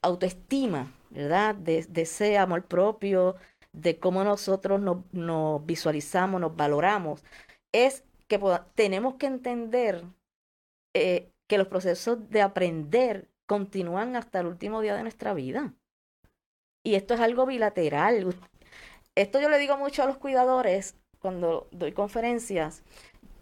[0.01, 1.55] autoestima, ¿verdad?
[1.55, 3.35] De, ese amor propio,
[3.73, 7.23] de cómo nosotros nos, visualizamos, nos valoramos,
[7.71, 8.39] es que
[8.75, 10.03] tenemos que entender
[10.93, 15.73] eh, que los procesos de aprender continúan hasta el último día de nuestra vida.
[16.83, 18.35] Y esto es algo bilateral.
[19.15, 22.83] Esto yo le digo mucho a los cuidadores cuando doy conferencias,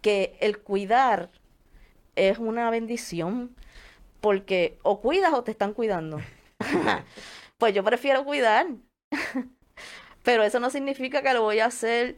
[0.07, 1.29] que el cuidar
[2.15, 3.53] es una bendición,
[4.21, 6.21] porque o cuidas o te están cuidando.
[7.57, 8.67] pues yo prefiero cuidar,
[10.23, 12.15] pero eso no significa que lo voy a hacer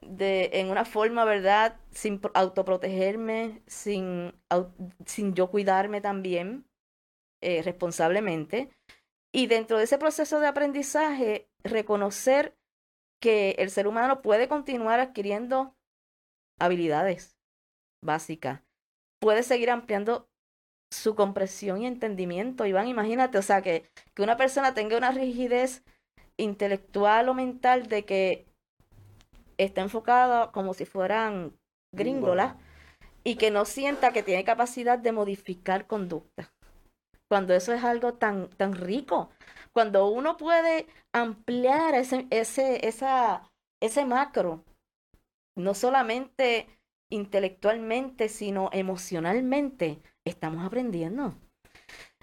[0.00, 1.76] de, en una forma, ¿verdad?
[1.92, 4.34] Sin autoprotegerme, sin,
[5.06, 6.66] sin yo cuidarme también
[7.40, 8.70] eh, responsablemente.
[9.30, 12.56] Y dentro de ese proceso de aprendizaje, reconocer
[13.20, 15.76] que el ser humano puede continuar adquiriendo
[16.58, 17.36] habilidades
[18.02, 18.62] básicas,
[19.20, 20.28] puede seguir ampliando
[20.90, 22.66] su comprensión y entendimiento.
[22.66, 25.82] Iván, imagínate, o sea, que, que una persona tenga una rigidez
[26.36, 28.46] intelectual o mental de que
[29.58, 31.56] está enfocada como si fueran
[31.92, 32.56] gringolas
[33.24, 36.52] y que no sienta que tiene capacidad de modificar conducta.
[37.28, 39.30] Cuando eso es algo tan, tan rico,
[39.72, 43.50] cuando uno puede ampliar ese, ese, esa,
[43.80, 44.62] ese macro,
[45.56, 46.68] no solamente
[47.10, 51.34] intelectualmente, sino emocionalmente, estamos aprendiendo.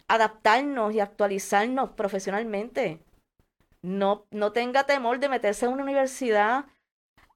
[0.07, 2.99] Adaptarnos y actualizarnos profesionalmente.
[3.81, 6.65] No, no tenga temor de meterse en una universidad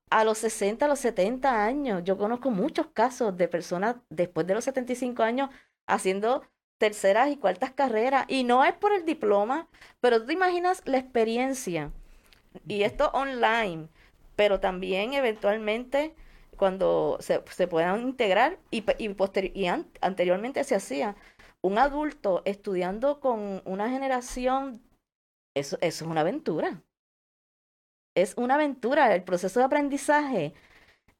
[0.09, 2.03] a los 60, a los 70 años.
[2.03, 5.49] Yo conozco muchos casos de personas después de los 75 años
[5.87, 6.43] haciendo
[6.77, 8.25] terceras y cuartas carreras.
[8.27, 9.67] Y no es por el diploma,
[10.01, 11.91] pero tú te imaginas la experiencia.
[12.67, 13.89] Y esto online,
[14.36, 16.15] pero también eventualmente
[16.57, 19.67] cuando se, puedan integrar y, y,
[20.01, 21.15] anteriormente se hacía
[21.61, 24.81] un adulto estudiando con una generación,
[25.55, 26.81] eso, eso es una aventura
[28.15, 30.53] es una aventura, el proceso de aprendizaje.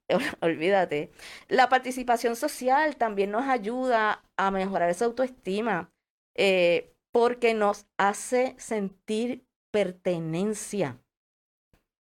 [0.42, 1.12] Olvídate.
[1.48, 5.92] La participación social también nos ayuda a mejorar esa autoestima
[6.36, 11.00] eh, porque nos hace sentir pertenencia.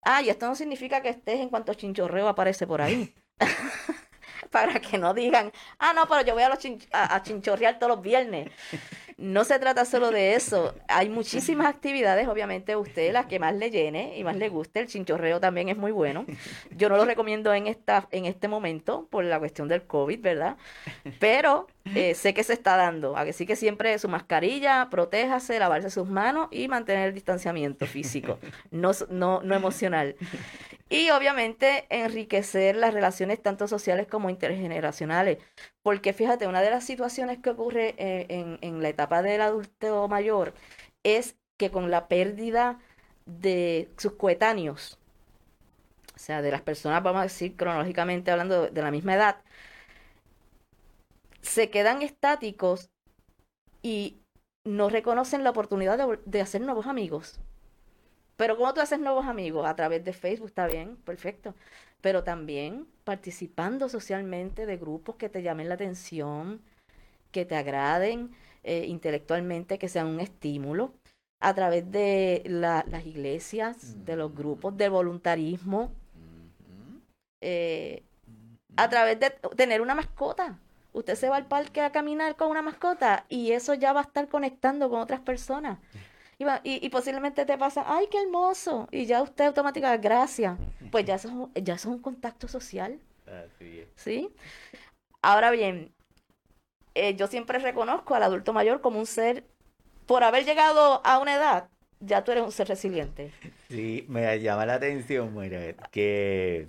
[0.06, 3.14] Ah, y esto no significa que estés en cuanto chinchorreo aparece por ahí.
[4.52, 6.60] Para que no digan, ah, no, pero yo voy a, los
[6.92, 8.52] a chinchorrear todos los viernes.
[9.24, 10.76] No se trata solo de eso.
[10.90, 14.82] Hay muchísimas actividades, obviamente, usted las que más le llene y más le guste.
[14.82, 16.26] El chinchorreo también es muy bueno.
[16.76, 20.58] Yo no lo recomiendo en esta, en este momento por la cuestión del COVID, ¿verdad?
[21.22, 23.16] Pero eh, sé que se está dando.
[23.16, 28.40] Así que siempre su mascarilla, protéjase, lavarse sus manos y mantener el distanciamiento físico,
[28.72, 30.18] no, no, no emocional.
[30.90, 35.38] Y obviamente enriquecer las relaciones tanto sociales como intergeneracionales.
[35.84, 40.54] Porque fíjate, una de las situaciones que ocurre eh, en, la etapa del adulto mayor
[41.04, 42.80] es que con la pérdida
[43.26, 44.98] de sus coetáneos,
[46.16, 49.38] o sea, de las personas, vamos a decir, cronológicamente hablando de la misma edad,
[51.42, 52.90] se quedan estáticos
[53.82, 54.22] y
[54.64, 57.42] no reconocen la oportunidad de, de hacer nuevos amigos.
[58.38, 59.68] Pero ¿cómo tú haces nuevos amigos?
[59.68, 61.56] A través de Facebook, está bien, perfecto.
[62.04, 66.60] Pero también participando socialmente de grupos que te llamen la atención,
[67.32, 68.32] que te agraden
[68.64, 70.94] eh, intelectualmente, que sean un estímulo.
[71.40, 75.94] A través de las iglesias, de los grupos, de voluntarismo.
[77.42, 78.04] Eh,
[78.76, 80.60] a través de tener una mascota.
[80.92, 84.04] Usted se va al parque a caminar con una mascota y eso ya va a
[84.04, 85.80] estar conectando con otras personas.
[86.64, 88.88] Y, posiblemente te pasa, ay, qué hermoso.
[88.92, 90.58] Y ya usted automáticamente, gracias.
[90.92, 93.00] Pues ya eso, ya es un contacto social.
[93.96, 94.30] ¿Sí?
[95.22, 95.94] Ahora bien,
[96.96, 99.44] eh, yo siempre reconozco al adulto mayor como un ser,
[100.06, 101.70] por haber llegado a una edad,
[102.00, 103.32] ya tú eres un ser resiliente.
[103.70, 106.68] Sí, me llama la atención, mira, que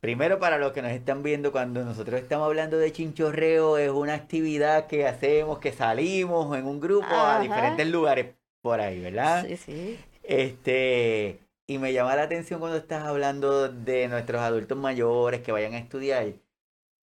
[0.00, 4.14] primero para los que nos están viendo, cuando nosotros estamos hablando de chinchorreo, es una
[4.14, 8.34] actividad que hacemos, que salimos en un grupo a diferentes lugares
[8.66, 9.46] por ahí, ¿verdad?
[9.46, 9.98] Sí, sí.
[10.24, 11.38] Este,
[11.68, 15.78] y me llama la atención cuando estás hablando de nuestros adultos mayores que vayan a
[15.78, 16.34] estudiar.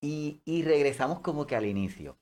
[0.02, 2.18] Y, y regresamos como que al inicio,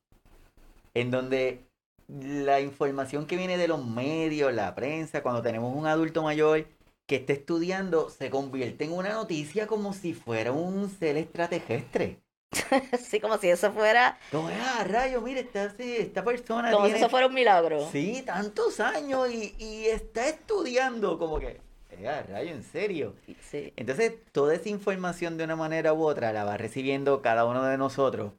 [0.93, 1.65] en donde
[2.07, 6.67] la información que viene de los medios, la prensa, cuando tenemos un adulto mayor
[7.07, 12.21] que esté estudiando, se convierte en una noticia como si fuera un ser extraterrestre.
[12.99, 14.17] sí, como si eso fuera.
[14.31, 16.71] Como, ah, rayo, mire, esta, esta persona.
[16.71, 17.89] Como si eso fuera un milagro.
[17.91, 21.61] Sí, tantos años y, y está estudiando, como que.
[22.05, 23.15] Ah, rayo, en serio.
[23.41, 23.73] Sí.
[23.75, 27.77] Entonces, toda esa información de una manera u otra la va recibiendo cada uno de
[27.77, 28.33] nosotros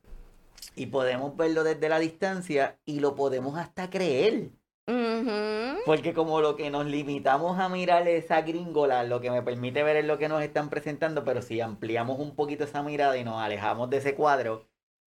[0.74, 4.50] y podemos verlo desde la distancia y lo podemos hasta creer.
[4.87, 9.97] Porque como lo que nos limitamos a mirar esa gringola, lo que me permite ver
[9.97, 13.41] es lo que nos están presentando, pero si ampliamos un poquito esa mirada y nos
[13.41, 14.68] alejamos de ese cuadro,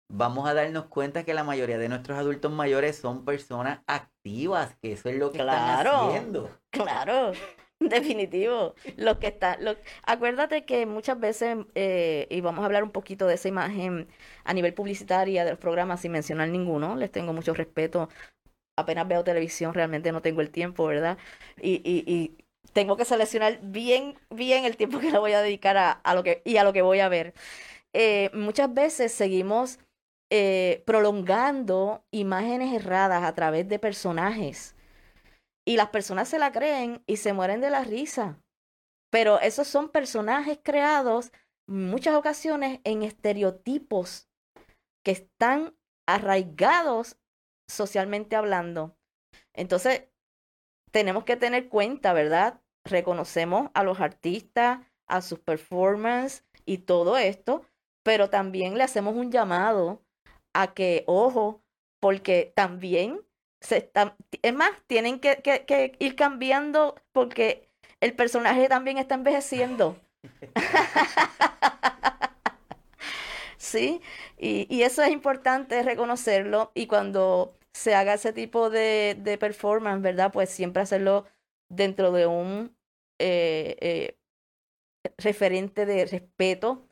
[0.08, 4.92] vamos a darnos cuenta que la mayoría de nuestros adultos mayores son personas activas, que
[4.92, 6.50] eso es lo que están haciendo.
[6.70, 7.32] Claro.
[7.80, 8.74] Definitivo.
[8.96, 13.26] Lo que está, lo, acuérdate que muchas veces, eh, y vamos a hablar un poquito
[13.26, 14.08] de esa imagen
[14.44, 18.08] a nivel publicitaria de los programas sin mencionar ninguno, les tengo mucho respeto.
[18.76, 21.18] Apenas veo televisión, realmente no tengo el tiempo, ¿verdad?
[21.60, 22.36] Y,
[22.72, 26.40] tengo que seleccionar bien, bien el tiempo que le voy a dedicar a, lo que,
[26.44, 27.34] y a lo que voy a ver.
[27.92, 29.78] Eh, muchas veces seguimos
[30.30, 34.74] eh, prolongando imágenes erradas a través de personajes
[35.66, 38.38] y las personas se la creen y se mueren de la risa.
[39.10, 41.32] Pero esos son personajes creados
[41.66, 44.28] muchas ocasiones en estereotipos
[45.04, 45.74] que están
[46.06, 47.16] arraigados
[47.72, 48.96] socialmente hablando.
[49.54, 50.04] Entonces,
[50.90, 52.60] tenemos que tener cuenta, ¿verdad?
[52.84, 57.64] Reconocemos a los artistas, a sus performances y todo esto,
[58.02, 60.02] pero también le hacemos un llamado
[60.54, 61.62] a que, ojo,
[62.00, 63.20] porque también
[64.42, 67.68] es más, tienen que, ir cambiando porque
[68.00, 69.96] el personaje también está envejeciendo.
[73.56, 74.00] sí,
[74.38, 80.32] y, eso es importante reconocerlo y cuando se haga ese tipo de, de performance, ¿verdad?
[80.32, 81.26] Pues siempre hacerlo
[81.68, 82.76] dentro de un
[83.18, 84.18] eh, eh,
[85.18, 86.86] referente de respeto,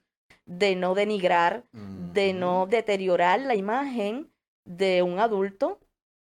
[0.46, 4.32] de no denigrar, de no deteriorar la imagen
[4.64, 5.80] de un adulto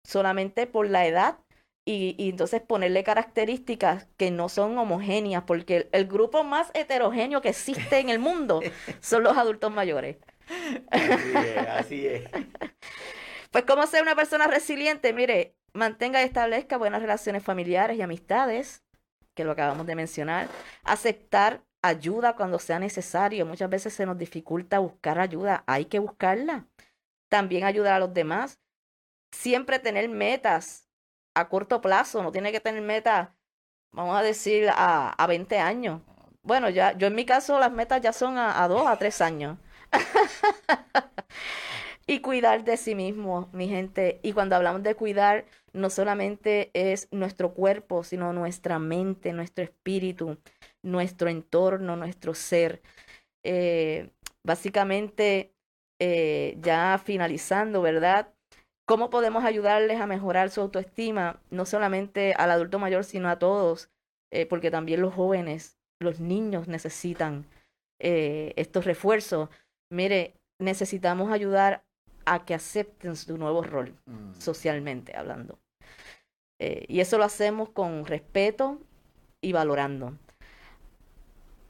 [0.06, 1.40] solamente por la edad
[1.86, 7.50] y, y, entonces ponerle características que no son homogéneas, porque el, grupo más heterogéneo que
[7.50, 8.62] existe en el mundo
[9.02, 10.18] son los adultos mayores.
[10.92, 12.24] Así es, así es.
[13.54, 18.84] Pues cómo ser una persona resiliente, mire, mantenga y establezca buenas relaciones familiares y amistades,
[19.36, 20.48] que lo acabamos de mencionar,
[20.84, 26.66] aceptar ayuda cuando sea necesario, muchas veces se nos dificulta buscar ayuda, hay que buscarla.
[27.30, 28.60] También ayudar a los demás,
[29.32, 30.90] siempre tener metas
[31.36, 33.30] a corto plazo, no tiene que tener metas,
[33.92, 36.02] vamos a decir, a, a 20 años.
[36.42, 39.22] Bueno, ya, yo en mi caso las metas ya son a, a 2 a 3
[39.22, 39.60] años.
[42.06, 44.20] y cuidar de sí mismo, mi gente.
[44.24, 50.38] Y cuando hablamos de cuidar, no solamente es nuestro cuerpo, sino nuestra mente, nuestro espíritu,
[50.82, 52.82] nuestro entorno, nuestro ser.
[53.44, 54.10] Eh,
[54.44, 55.54] básicamente,
[56.00, 58.34] eh, ya finalizando, ¿verdad?
[58.86, 63.90] ¿Cómo podemos ayudarles a mejorar su autoestima, no solamente al adulto mayor, sino a todos?
[64.32, 67.48] Eh, porque también los jóvenes, los niños necesitan
[68.00, 69.48] estos refuerzos.
[69.90, 71.86] Mire, necesitamos ayudar
[72.26, 74.34] a que acepten su nuevo rol, mm.
[74.40, 75.60] socialmente hablando.
[76.60, 78.80] Eh, y eso lo hacemos con respeto
[79.42, 80.18] y valorando.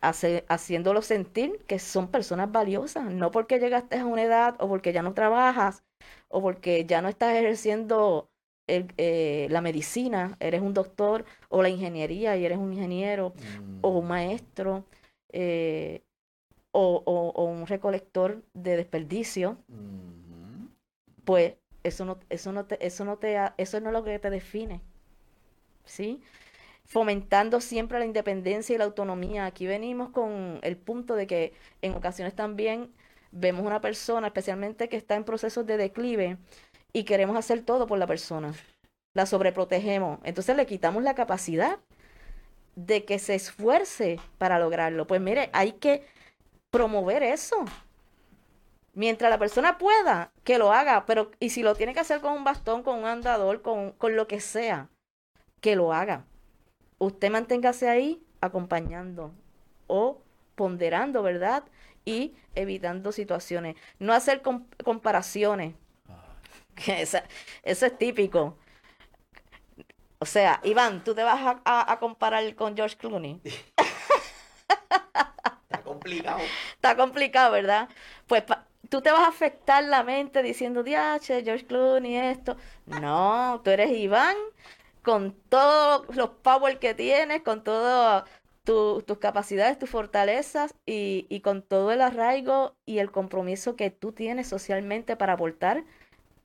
[0.01, 4.91] Hace, haciéndolo sentir que son personas valiosas, no porque llegaste a una edad o porque
[4.91, 5.84] ya no trabajas
[6.28, 8.30] o porque ya no estás ejerciendo
[8.68, 13.34] eh, la medicina, eres un doctor, o la ingeniería y eres un ingeniero,
[13.82, 14.08] o un mm.
[14.08, 14.86] maestro,
[15.30, 16.01] eh,
[16.72, 19.58] o, un recolector de desperdicio,
[21.26, 24.30] pues eso no, eso no te, eso no te, eso no es lo que te
[24.30, 24.82] define,
[25.86, 26.21] ¿sí?
[26.86, 29.45] Fomentando siempre la independencia y la autonomía.
[29.45, 32.91] Aquí venimos con el punto de que en ocasiones también
[33.32, 36.38] vemos una persona, especialmente que está en procesos de declive,
[36.93, 38.53] y queremos hacer todo por la persona.
[39.13, 40.19] La sobreprotegemos.
[40.24, 41.80] Entonces le quitamos la capacidad
[42.76, 45.07] de que se esfuerce para lograrlo.
[45.07, 46.05] Pues mire, hay que
[46.69, 47.65] promover eso.
[48.94, 52.34] Mientras la persona pueda, que lo haga, pero y si lo tiene que hacer con
[52.34, 54.89] un bastón, con un andador, con, con lo que sea,
[55.62, 56.26] que lo haga.
[57.00, 59.34] Usted manténgase ahí acompañando
[59.88, 60.22] o
[60.56, 61.64] ponderando, ¿verdad?
[62.06, 63.76] y evitando situaciones.
[64.00, 64.41] No hacer
[64.84, 65.76] comparaciones.
[66.76, 67.20] Que eso
[67.64, 68.58] es típico.
[70.18, 73.39] O sea, Iván, tú te vas a, comparar con George Clooney.
[75.70, 76.39] Está complicado.
[76.74, 77.89] Está complicado, ¿verdad?
[78.26, 78.44] Pues
[78.94, 82.58] tú te vas a afectar la mente diciendo, diache, George Clooney, esto.
[82.86, 84.38] No, tú eres Iván
[85.02, 88.26] con todos los power que tienes, con todas
[88.64, 94.12] tus capacidades, tus fortalezas y, y con todo el arraigo y el compromiso que tú
[94.12, 95.86] tienes socialmente para aportar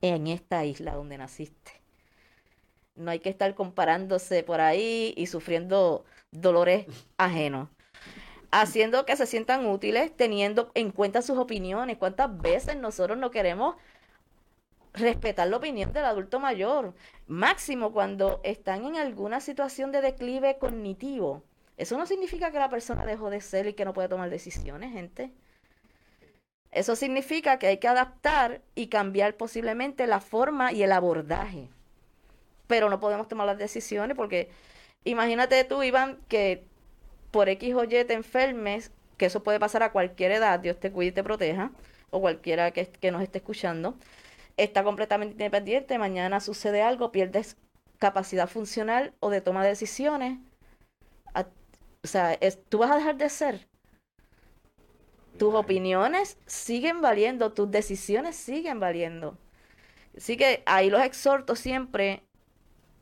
[0.01, 1.73] en esta isla donde naciste.
[2.95, 6.87] No hay que estar comparándose por ahí y sufriendo dolores
[7.17, 7.69] ajenos.
[8.51, 11.97] Haciendo que se sientan útiles, teniendo en cuenta sus opiniones.
[11.97, 13.75] ¿Cuántas veces nosotros no queremos
[14.93, 16.93] respetar la opinión del adulto mayor?
[17.27, 21.43] Máximo cuando están en alguna situación de declive cognitivo.
[21.77, 24.91] Eso no significa que la persona dejó de ser y que no puede tomar decisiones,
[24.91, 25.31] gente.
[26.71, 31.69] Eso significa que hay que adaptar y cambiar posiblemente la forma y el abordaje.
[32.67, 34.51] Pero no podemos tomar las decisiones porque
[35.03, 36.67] imagínate tú, Iván, que
[37.31, 40.91] por X o Y te enfermes, que eso puede pasar a cualquier edad, Dios te
[40.91, 41.71] cuide y te proteja,
[42.09, 43.95] o cualquiera que, que nos esté escuchando,
[44.57, 47.57] está completamente independiente, mañana sucede algo, pierdes
[47.99, 50.39] capacidad funcional o de toma de decisiones.
[51.35, 52.37] o sea,
[52.69, 53.69] tú vas a dejar de ser
[55.39, 59.37] tus opiniones siguen valiendo, tus decisiones siguen valiendo.
[60.15, 62.23] Así que ahí los exhorto siempre,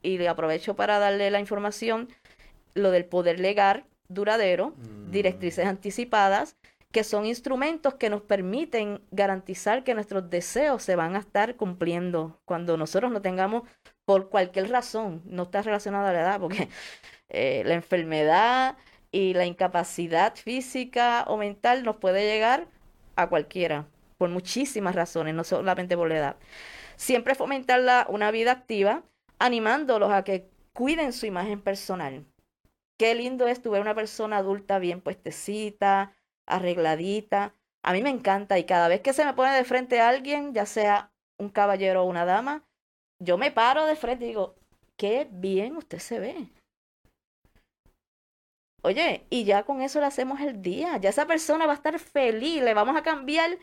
[0.01, 2.07] y le aprovecho para darle la información,
[2.75, 5.12] lo del poder legal duradero, mm.
[5.12, 6.58] directrices anticipadas,
[6.91, 12.39] que son instrumentos que nos permiten garantizar que nuestros deseos se van a estar cumpliendo
[12.45, 13.64] cuando nosotros no tengamos,
[14.05, 16.70] por cualquier razón, no está relacionado a la edad, porque
[17.30, 18.78] eh, la enfermedad,
[19.12, 22.68] y la incapacidad física o mental nos puede llegar
[23.16, 23.88] a cualquiera,
[24.18, 26.36] por muchísimas razones, no solamente por la edad.
[26.95, 29.03] Siempre fomentar una vida activa,
[29.39, 32.26] animándolos a que cuiden su imagen personal.
[32.98, 37.54] Qué lindo es tu ver una persona adulta bien puestecita, arregladita.
[37.84, 40.54] A mí me encanta y cada vez que se me pone de frente a alguien,
[40.54, 42.64] ya sea un caballero o una dama,
[43.20, 44.56] yo me paro de frente y digo,
[44.98, 46.50] qué bien usted se ve.
[48.82, 50.98] Oye, y ya con eso le hacemos el día.
[50.98, 52.64] Ya esa persona va a estar feliz.
[52.64, 53.58] Le vamos a cambiar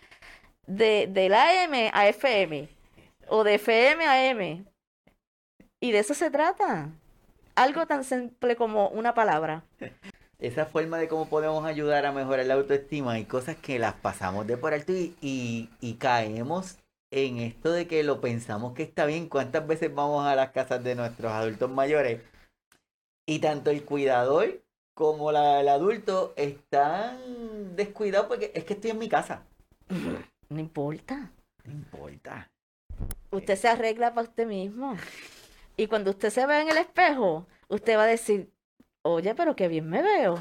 [0.67, 2.69] de, del AM a FM.
[3.29, 4.65] O de FM a M.
[5.81, 6.91] Y de eso se trata.
[7.55, 9.65] Algo tan simple como una palabra.
[10.39, 13.13] Esa forma de cómo podemos ayudar a mejorar la autoestima.
[13.13, 16.79] Hay cosas que las pasamos de por alto y, y, y caemos
[17.11, 19.29] en esto de que lo pensamos que está bien.
[19.29, 22.21] ¿Cuántas veces vamos a las casas de nuestros adultos mayores?
[23.27, 24.61] Y tanto el cuidador
[24.95, 29.45] como la, el adulto están descuidados porque es que estoy en mi casa.
[30.49, 31.31] No importa.
[31.65, 32.51] No importa.
[33.31, 34.97] Usted se arregla para usted mismo.
[35.77, 38.51] Y cuando usted se ve en el espejo, usted va a decir,
[39.03, 40.39] oye, pero qué bien me veo.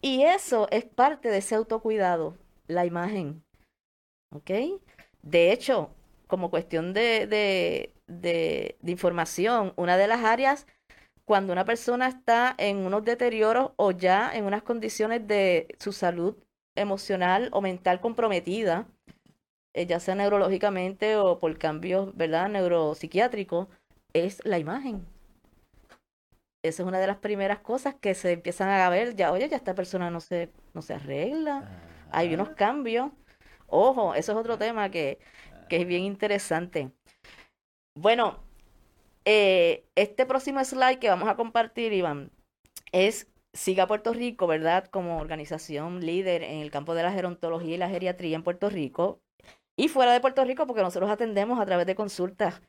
[0.00, 3.44] Y eso es parte de ese autocuidado, la imagen.
[4.34, 4.50] ¿Ok?
[5.22, 5.90] De hecho,
[6.26, 10.66] como cuestión de, de, de, de información, una de las áreas
[11.24, 16.36] cuando una persona está en unos deterioros o ya en unas condiciones de su salud
[16.76, 18.86] emocional o mental comprometida,
[19.76, 23.68] eh, ya sea neurológicamente o por cambios, ¿verdad?, neuropsiquiátricos,
[24.14, 25.06] es la imagen.
[26.64, 29.56] Esa es una de las primeras cosas que se empiezan a ver, ya, oye, ya
[29.56, 31.68] esta persona no se, no se arregla,
[32.10, 33.10] hay unos cambios.
[33.66, 35.18] Ojo, eso es otro tema que,
[35.68, 36.90] que es bien interesante.
[37.94, 38.38] Bueno,
[39.26, 42.30] eh, este próximo slide que vamos a compartir, Iván,
[42.92, 44.86] es Siga Puerto Rico, ¿verdad?
[44.86, 49.20] Como organización líder en el campo de la gerontología y la geriatría en Puerto Rico.
[49.78, 52.62] Y fuera de Puerto Rico, porque nosotros atendemos a través de consultas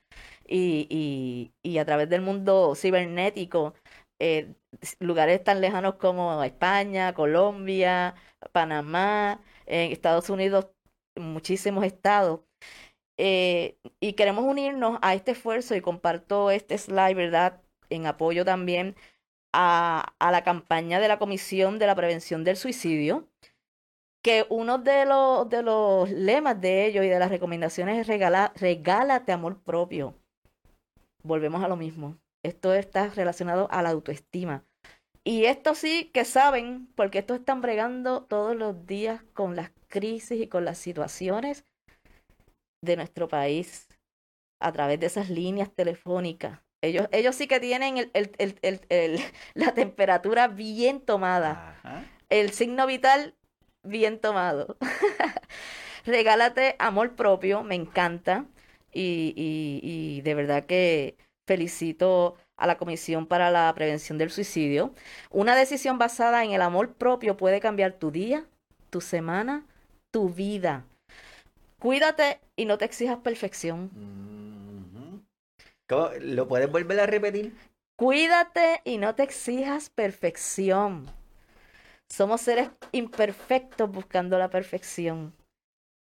[0.45, 3.73] y, y, a través del mundo cibernético,
[4.19, 4.53] eh,
[4.99, 8.15] lugares tan lejanos como España, Colombia,
[8.51, 10.67] Panamá, en Estados Unidos,
[11.15, 12.41] muchísimos estados.
[13.17, 17.61] Eh, y queremos unirnos a este esfuerzo y comparto este slide, ¿verdad?
[17.89, 18.95] En apoyo también
[19.53, 23.27] a, a la campaña de la Comisión de la Prevención del Suicidio,
[24.27, 28.51] que uno de los, de los lemas de ellos y de las recomendaciones es regala,
[28.57, 30.15] regálate amor propio.
[31.23, 32.17] Volvemos a lo mismo.
[32.43, 34.65] Esto está relacionado a la autoestima.
[35.23, 40.41] Y esto sí que saben, porque esto están bregando todos los días con las crisis
[40.41, 41.63] y con las situaciones
[42.83, 43.87] de nuestro país
[44.59, 46.59] a través de esas líneas telefónicas.
[46.81, 49.19] Ellos, ellos sí que tienen el, el, el,
[49.53, 51.79] la temperatura bien tomada,
[52.27, 53.36] el signo vital
[53.87, 54.77] bien tomado.
[56.05, 58.45] Regálate amor propio, me encanta.
[58.93, 64.93] Y, y, y de verdad que felicito a la Comisión para la Prevención del Suicidio.
[65.29, 68.45] Una decisión basada en el amor propio puede cambiar tu día,
[68.89, 69.65] tu semana,
[70.11, 70.85] tu vida.
[71.79, 73.91] Cuídate y no te exijas perfección.
[75.87, 76.09] ¿Cómo?
[76.19, 77.55] ¿Lo puedes volver a repetir?
[77.95, 81.05] Cuídate y no te exijas perfección.
[82.09, 85.35] Somos seres imperfectos buscando la perfección.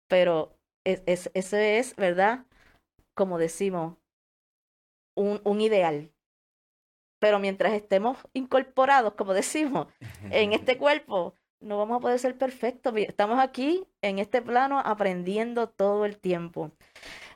[0.08, 2.46] Pero es, es, ese es, ¿verdad?
[3.14, 3.98] Como decimos,
[5.16, 6.12] un, un ideal.
[7.20, 9.88] Pero mientras estemos incorporados, como decimos,
[10.32, 12.94] en este cuerpo, no vamos a poder ser perfectos.
[12.98, 16.72] Estamos aquí en este plano aprendiendo todo el tiempo.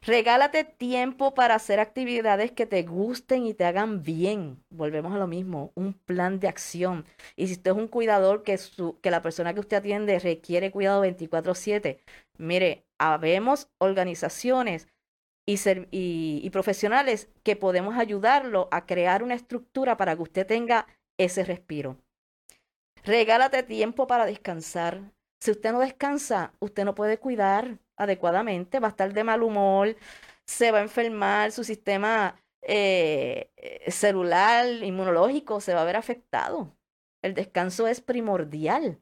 [0.06, 4.64] Regálate tiempo para hacer actividades que te gusten y te hagan bien.
[4.70, 7.06] Volvemos a lo mismo, un plan de acción.
[7.36, 8.60] Y si usted es un cuidador que,
[9.02, 12.02] la persona que usted atiende requiere cuidado 24/7,
[12.38, 14.88] mire, habemos organizaciones
[15.48, 15.56] y,
[15.90, 20.86] y, y profesionales que podemos ayudarlo a crear una estructura para que usted tenga
[21.18, 21.98] ese respiro.
[23.04, 25.14] Regálate tiempo para descansar.
[25.40, 29.96] Si usted no descansa, usted no puede cuidar adecuadamente, va a estar de mal humor,
[30.46, 32.36] se va a enfermar, su sistema
[32.68, 36.76] eh, eh, celular, inmunológico se va a ver afectado.
[37.22, 39.00] El descanso es primordial.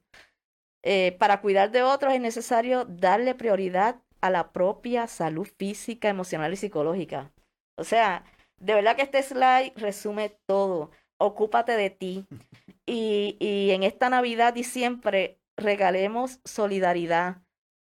[0.83, 6.53] Eh, para cuidar de otros es necesario darle prioridad a la propia salud física, emocional
[6.53, 7.31] y psicológica.
[7.77, 8.25] O sea,
[8.57, 10.91] de verdad que este slide resume todo.
[11.17, 12.25] Ocúpate de ti.
[12.85, 17.42] Y, y en esta Navidad y siempre regalemos solidaridad,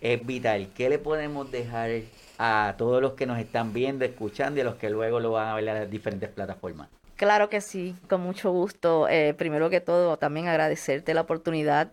[0.00, 1.90] es vital, ¿qué le podemos dejar
[2.36, 5.46] a todos los que nos están viendo, escuchando y a los que luego lo van
[5.46, 6.88] a ver en las diferentes plataformas?
[7.14, 9.08] Claro que sí, con mucho gusto.
[9.08, 11.92] Eh, primero que todo, también agradecerte la oportunidad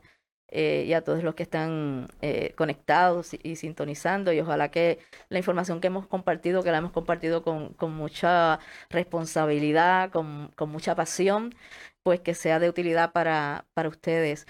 [0.52, 4.34] eh, y a todos los que están eh, conectados y, sintonizando.
[4.34, 5.00] Y ojalá que
[5.30, 10.70] la información que hemos compartido, que la hemos compartido con, con mucha responsabilidad, con, con,
[10.70, 11.56] mucha pasión,
[12.04, 14.46] pues que sea de utilidad para, para ustedes.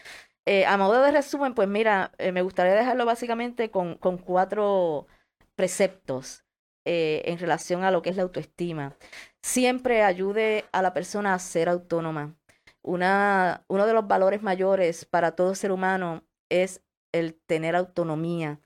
[0.45, 5.07] Eh, a modo de resumen, pues mira, me gustaría dejarlo básicamente con, con cuatro
[5.55, 6.43] preceptos
[6.83, 8.95] en relación a lo que es la autoestima.
[9.43, 12.35] Siempre ayude a la persona a ser autónoma
[12.83, 18.59] una, uno de los valores mayores para todo ser humano es el tener autonomía.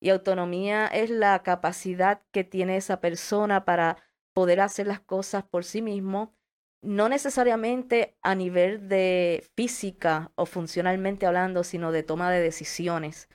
[0.00, 3.98] Y autonomía es la capacidad que tiene esa persona para
[4.32, 6.34] poder hacer las cosas por sí mismo,
[6.82, 13.28] no necesariamente a nivel de física o funcionalmente hablando, sino de toma de decisiones.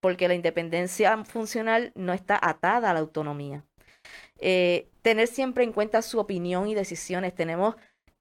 [0.00, 3.64] Porque la independencia funcional no está atada a la autonomía.
[4.38, 7.34] Eh, tener siempre en cuenta su opinión y decisiones.
[7.34, 7.76] Tenemos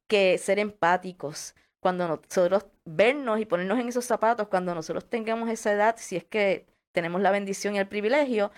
[0.07, 1.55] que ser empáticos.
[1.79, 6.23] Cuando nosotros vernos y ponernos en esos zapatos, cuando nosotros tengamos esa edad, si es
[6.23, 8.51] que tenemos la bendición y el privilegio,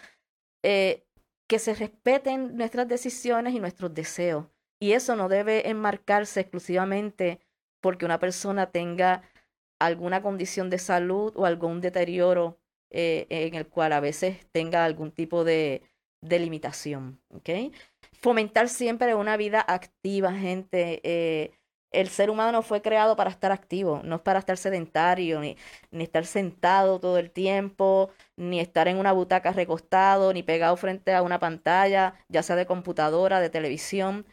[0.64, 1.06] eh,
[1.48, 4.46] que se respeten nuestras decisiones y nuestros deseos.
[4.80, 7.40] Y eso no debe enmarcarse exclusivamente
[7.82, 9.24] porque una persona tenga
[9.80, 12.60] alguna condición de salud o algún deterioro
[12.92, 15.84] eh, en el cual a veces tenga algún tipo de,
[16.22, 17.22] de limitación.
[17.30, 17.72] ¿okay?
[18.20, 21.02] fomentar siempre una vida activa, gente.
[21.04, 21.52] Eh,
[21.92, 25.58] el ser humano no fue creado para estar activo, no es para estar sedentario, ni,
[25.92, 31.14] ni estar sentado todo el tiempo, ni estar en una butaca recostado, ni pegado frente
[31.16, 34.26] a una pantalla, ya sea de computadora, de televisión.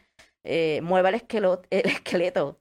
[0.43, 1.15] Eh, mueva el
[1.71, 2.59] esqueleto,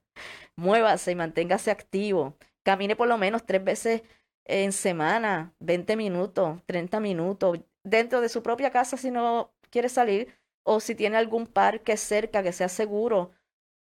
[0.56, 2.36] muévase y manténgase activo.
[2.64, 4.02] Camine por lo menos tres veces
[4.46, 10.34] en semana, 20 minutos, 30 minutos, dentro de su propia casa si no quiere salir,
[10.64, 13.30] o si tiene algún parque cerca que sea seguro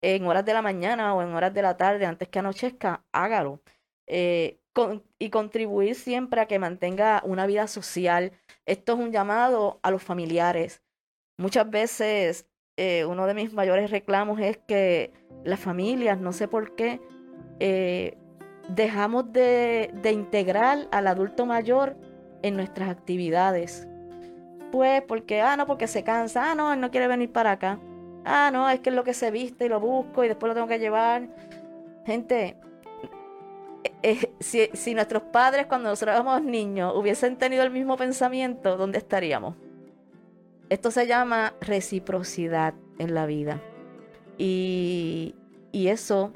[0.02, 3.62] en horas de la mañana o en horas de la tarde antes que anochezca, hágalo.
[4.06, 4.60] Eh,
[5.20, 8.34] y contribuir siempre a que mantenga una vida social.
[8.66, 10.82] Esto es un llamado a los familiares.
[11.38, 15.14] Muchas veces eh, uno de mis mayores reclamos es que
[15.46, 17.00] las familias, no sé por qué,
[17.60, 18.18] eh,
[18.68, 21.96] dejamos de, de integrar al adulto mayor
[22.42, 23.88] en nuestras actividades.
[24.74, 27.78] Pues porque, ah, no, porque se cansa, ah, no, él no quiere venir para acá.
[28.26, 30.56] Ah, no, es que es lo que se viste y lo busco y después lo
[30.56, 31.28] tengo que llevar.
[32.08, 32.58] Gente,
[34.02, 38.98] eh, si, si, nuestros padres cuando nosotros éramos niños hubiesen tenido el mismo pensamiento, ¿dónde
[38.98, 39.54] estaríamos?
[40.70, 43.62] Esto se llama reciprocidad en la vida.
[44.40, 45.36] Y,
[45.72, 46.34] y eso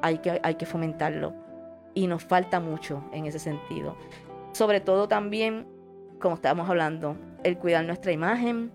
[0.00, 1.34] hay que, hay que fomentarlo.
[1.92, 3.98] Y nos falta mucho en ese sentido.
[4.52, 5.66] Sobre todo también,
[6.18, 8.72] como estábamos hablando, el cuidar nuestra imagen,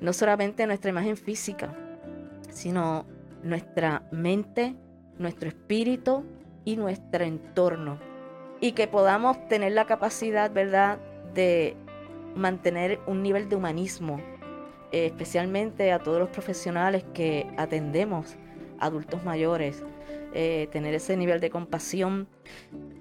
[0.00, 1.74] no solamente nuestra imagen física,
[2.50, 3.04] sino
[3.42, 4.76] nuestra mente,
[5.18, 6.24] nuestro espíritu
[6.64, 7.98] y nuestro entorno.
[8.60, 10.98] Y que podamos tener la capacidad, ¿verdad?,
[11.34, 11.76] de
[12.36, 14.20] mantener un nivel de humanismo,
[14.92, 18.36] eh, especialmente a todos los profesionales que atendemos
[18.82, 19.82] adultos mayores,
[20.34, 22.26] eh, tener ese nivel de compasión.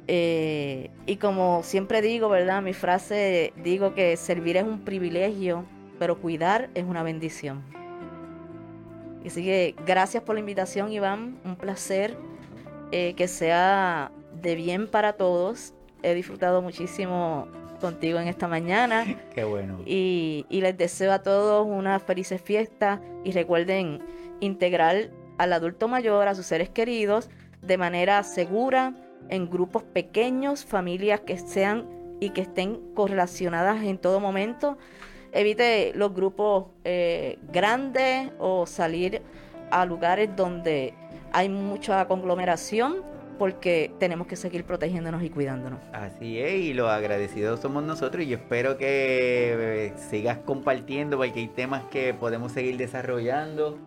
[0.08, 2.62] Eh, y como siempre digo, ¿verdad?
[2.62, 5.66] Mi frase, digo que servir es un privilegio,
[6.00, 7.64] pero cuidar es una bendición.
[9.26, 11.40] Así que gracias por la invitación, Iván.
[11.46, 12.18] Un placer
[12.92, 14.12] eh, que sea
[14.42, 15.74] de bien para todos.
[16.04, 17.48] He disfrutado muchísimo
[17.80, 19.06] contigo en esta mañana.
[19.36, 19.80] Qué bueno.
[19.86, 24.02] Y, y les deseo a todos unas felices fiestas y recuerden
[24.40, 25.12] integrar
[25.42, 27.28] al adulto mayor, a sus seres queridos,
[27.64, 28.94] de manera segura,
[29.30, 31.88] en grupos pequeños, familias que sean
[32.20, 34.78] y que estén correlacionadas en todo momento.
[35.32, 39.24] Evite los grupos eh, grandes o salir
[39.72, 40.94] a lugares donde
[41.32, 42.98] hay mucha conglomeración
[43.39, 45.80] porque tenemos que seguir protegiéndonos y cuidándonos.
[45.92, 51.39] Así es, y los agradecidos somos nosotros y yo espero que eh, sigas compartiendo porque
[51.39, 53.80] hay temas que podemos seguir desarrollando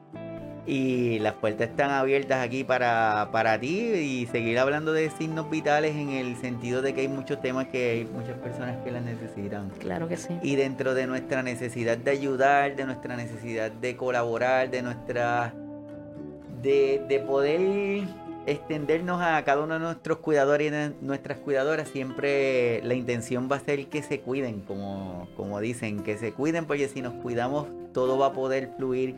[0.67, 5.95] y las puertas están abiertas aquí para, para ti y seguir hablando de signos vitales
[5.95, 9.71] en el sentido de que hay muchos temas que hay muchas personas que las necesitan.
[9.79, 10.39] Claro que sí.
[10.43, 15.53] Y dentro de nuestra necesidad de ayudar, de nuestra necesidad de colaborar, de nuestra
[16.63, 18.05] de, de poder
[18.47, 23.61] extendernos a cada uno de nuestros cuidadores y nuestras cuidadoras, siempre la intención va a
[23.61, 28.19] ser que se cuiden, como, como dicen, que se cuiden, porque si nos cuidamos todo
[28.19, 29.15] va a poder fluir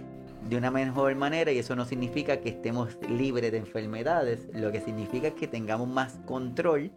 [0.49, 4.81] de una mejor manera y eso no significa que estemos libres de enfermedades, lo que
[4.81, 6.93] significa que tengamos más control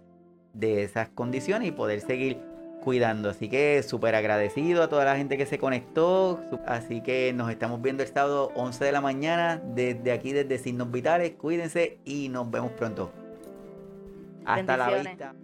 [0.54, 2.38] de esas condiciones y poder seguir
[2.84, 3.30] cuidando.
[3.30, 6.40] Así que súper agradecido a toda la gente que se conectó.
[6.66, 10.92] Así que nos estamos viendo el sábado 11 de la mañana desde aquí, desde Signos
[10.92, 11.32] Vitales.
[11.32, 13.12] Cuídense y nos vemos pronto.
[14.46, 15.36] Hasta la vista.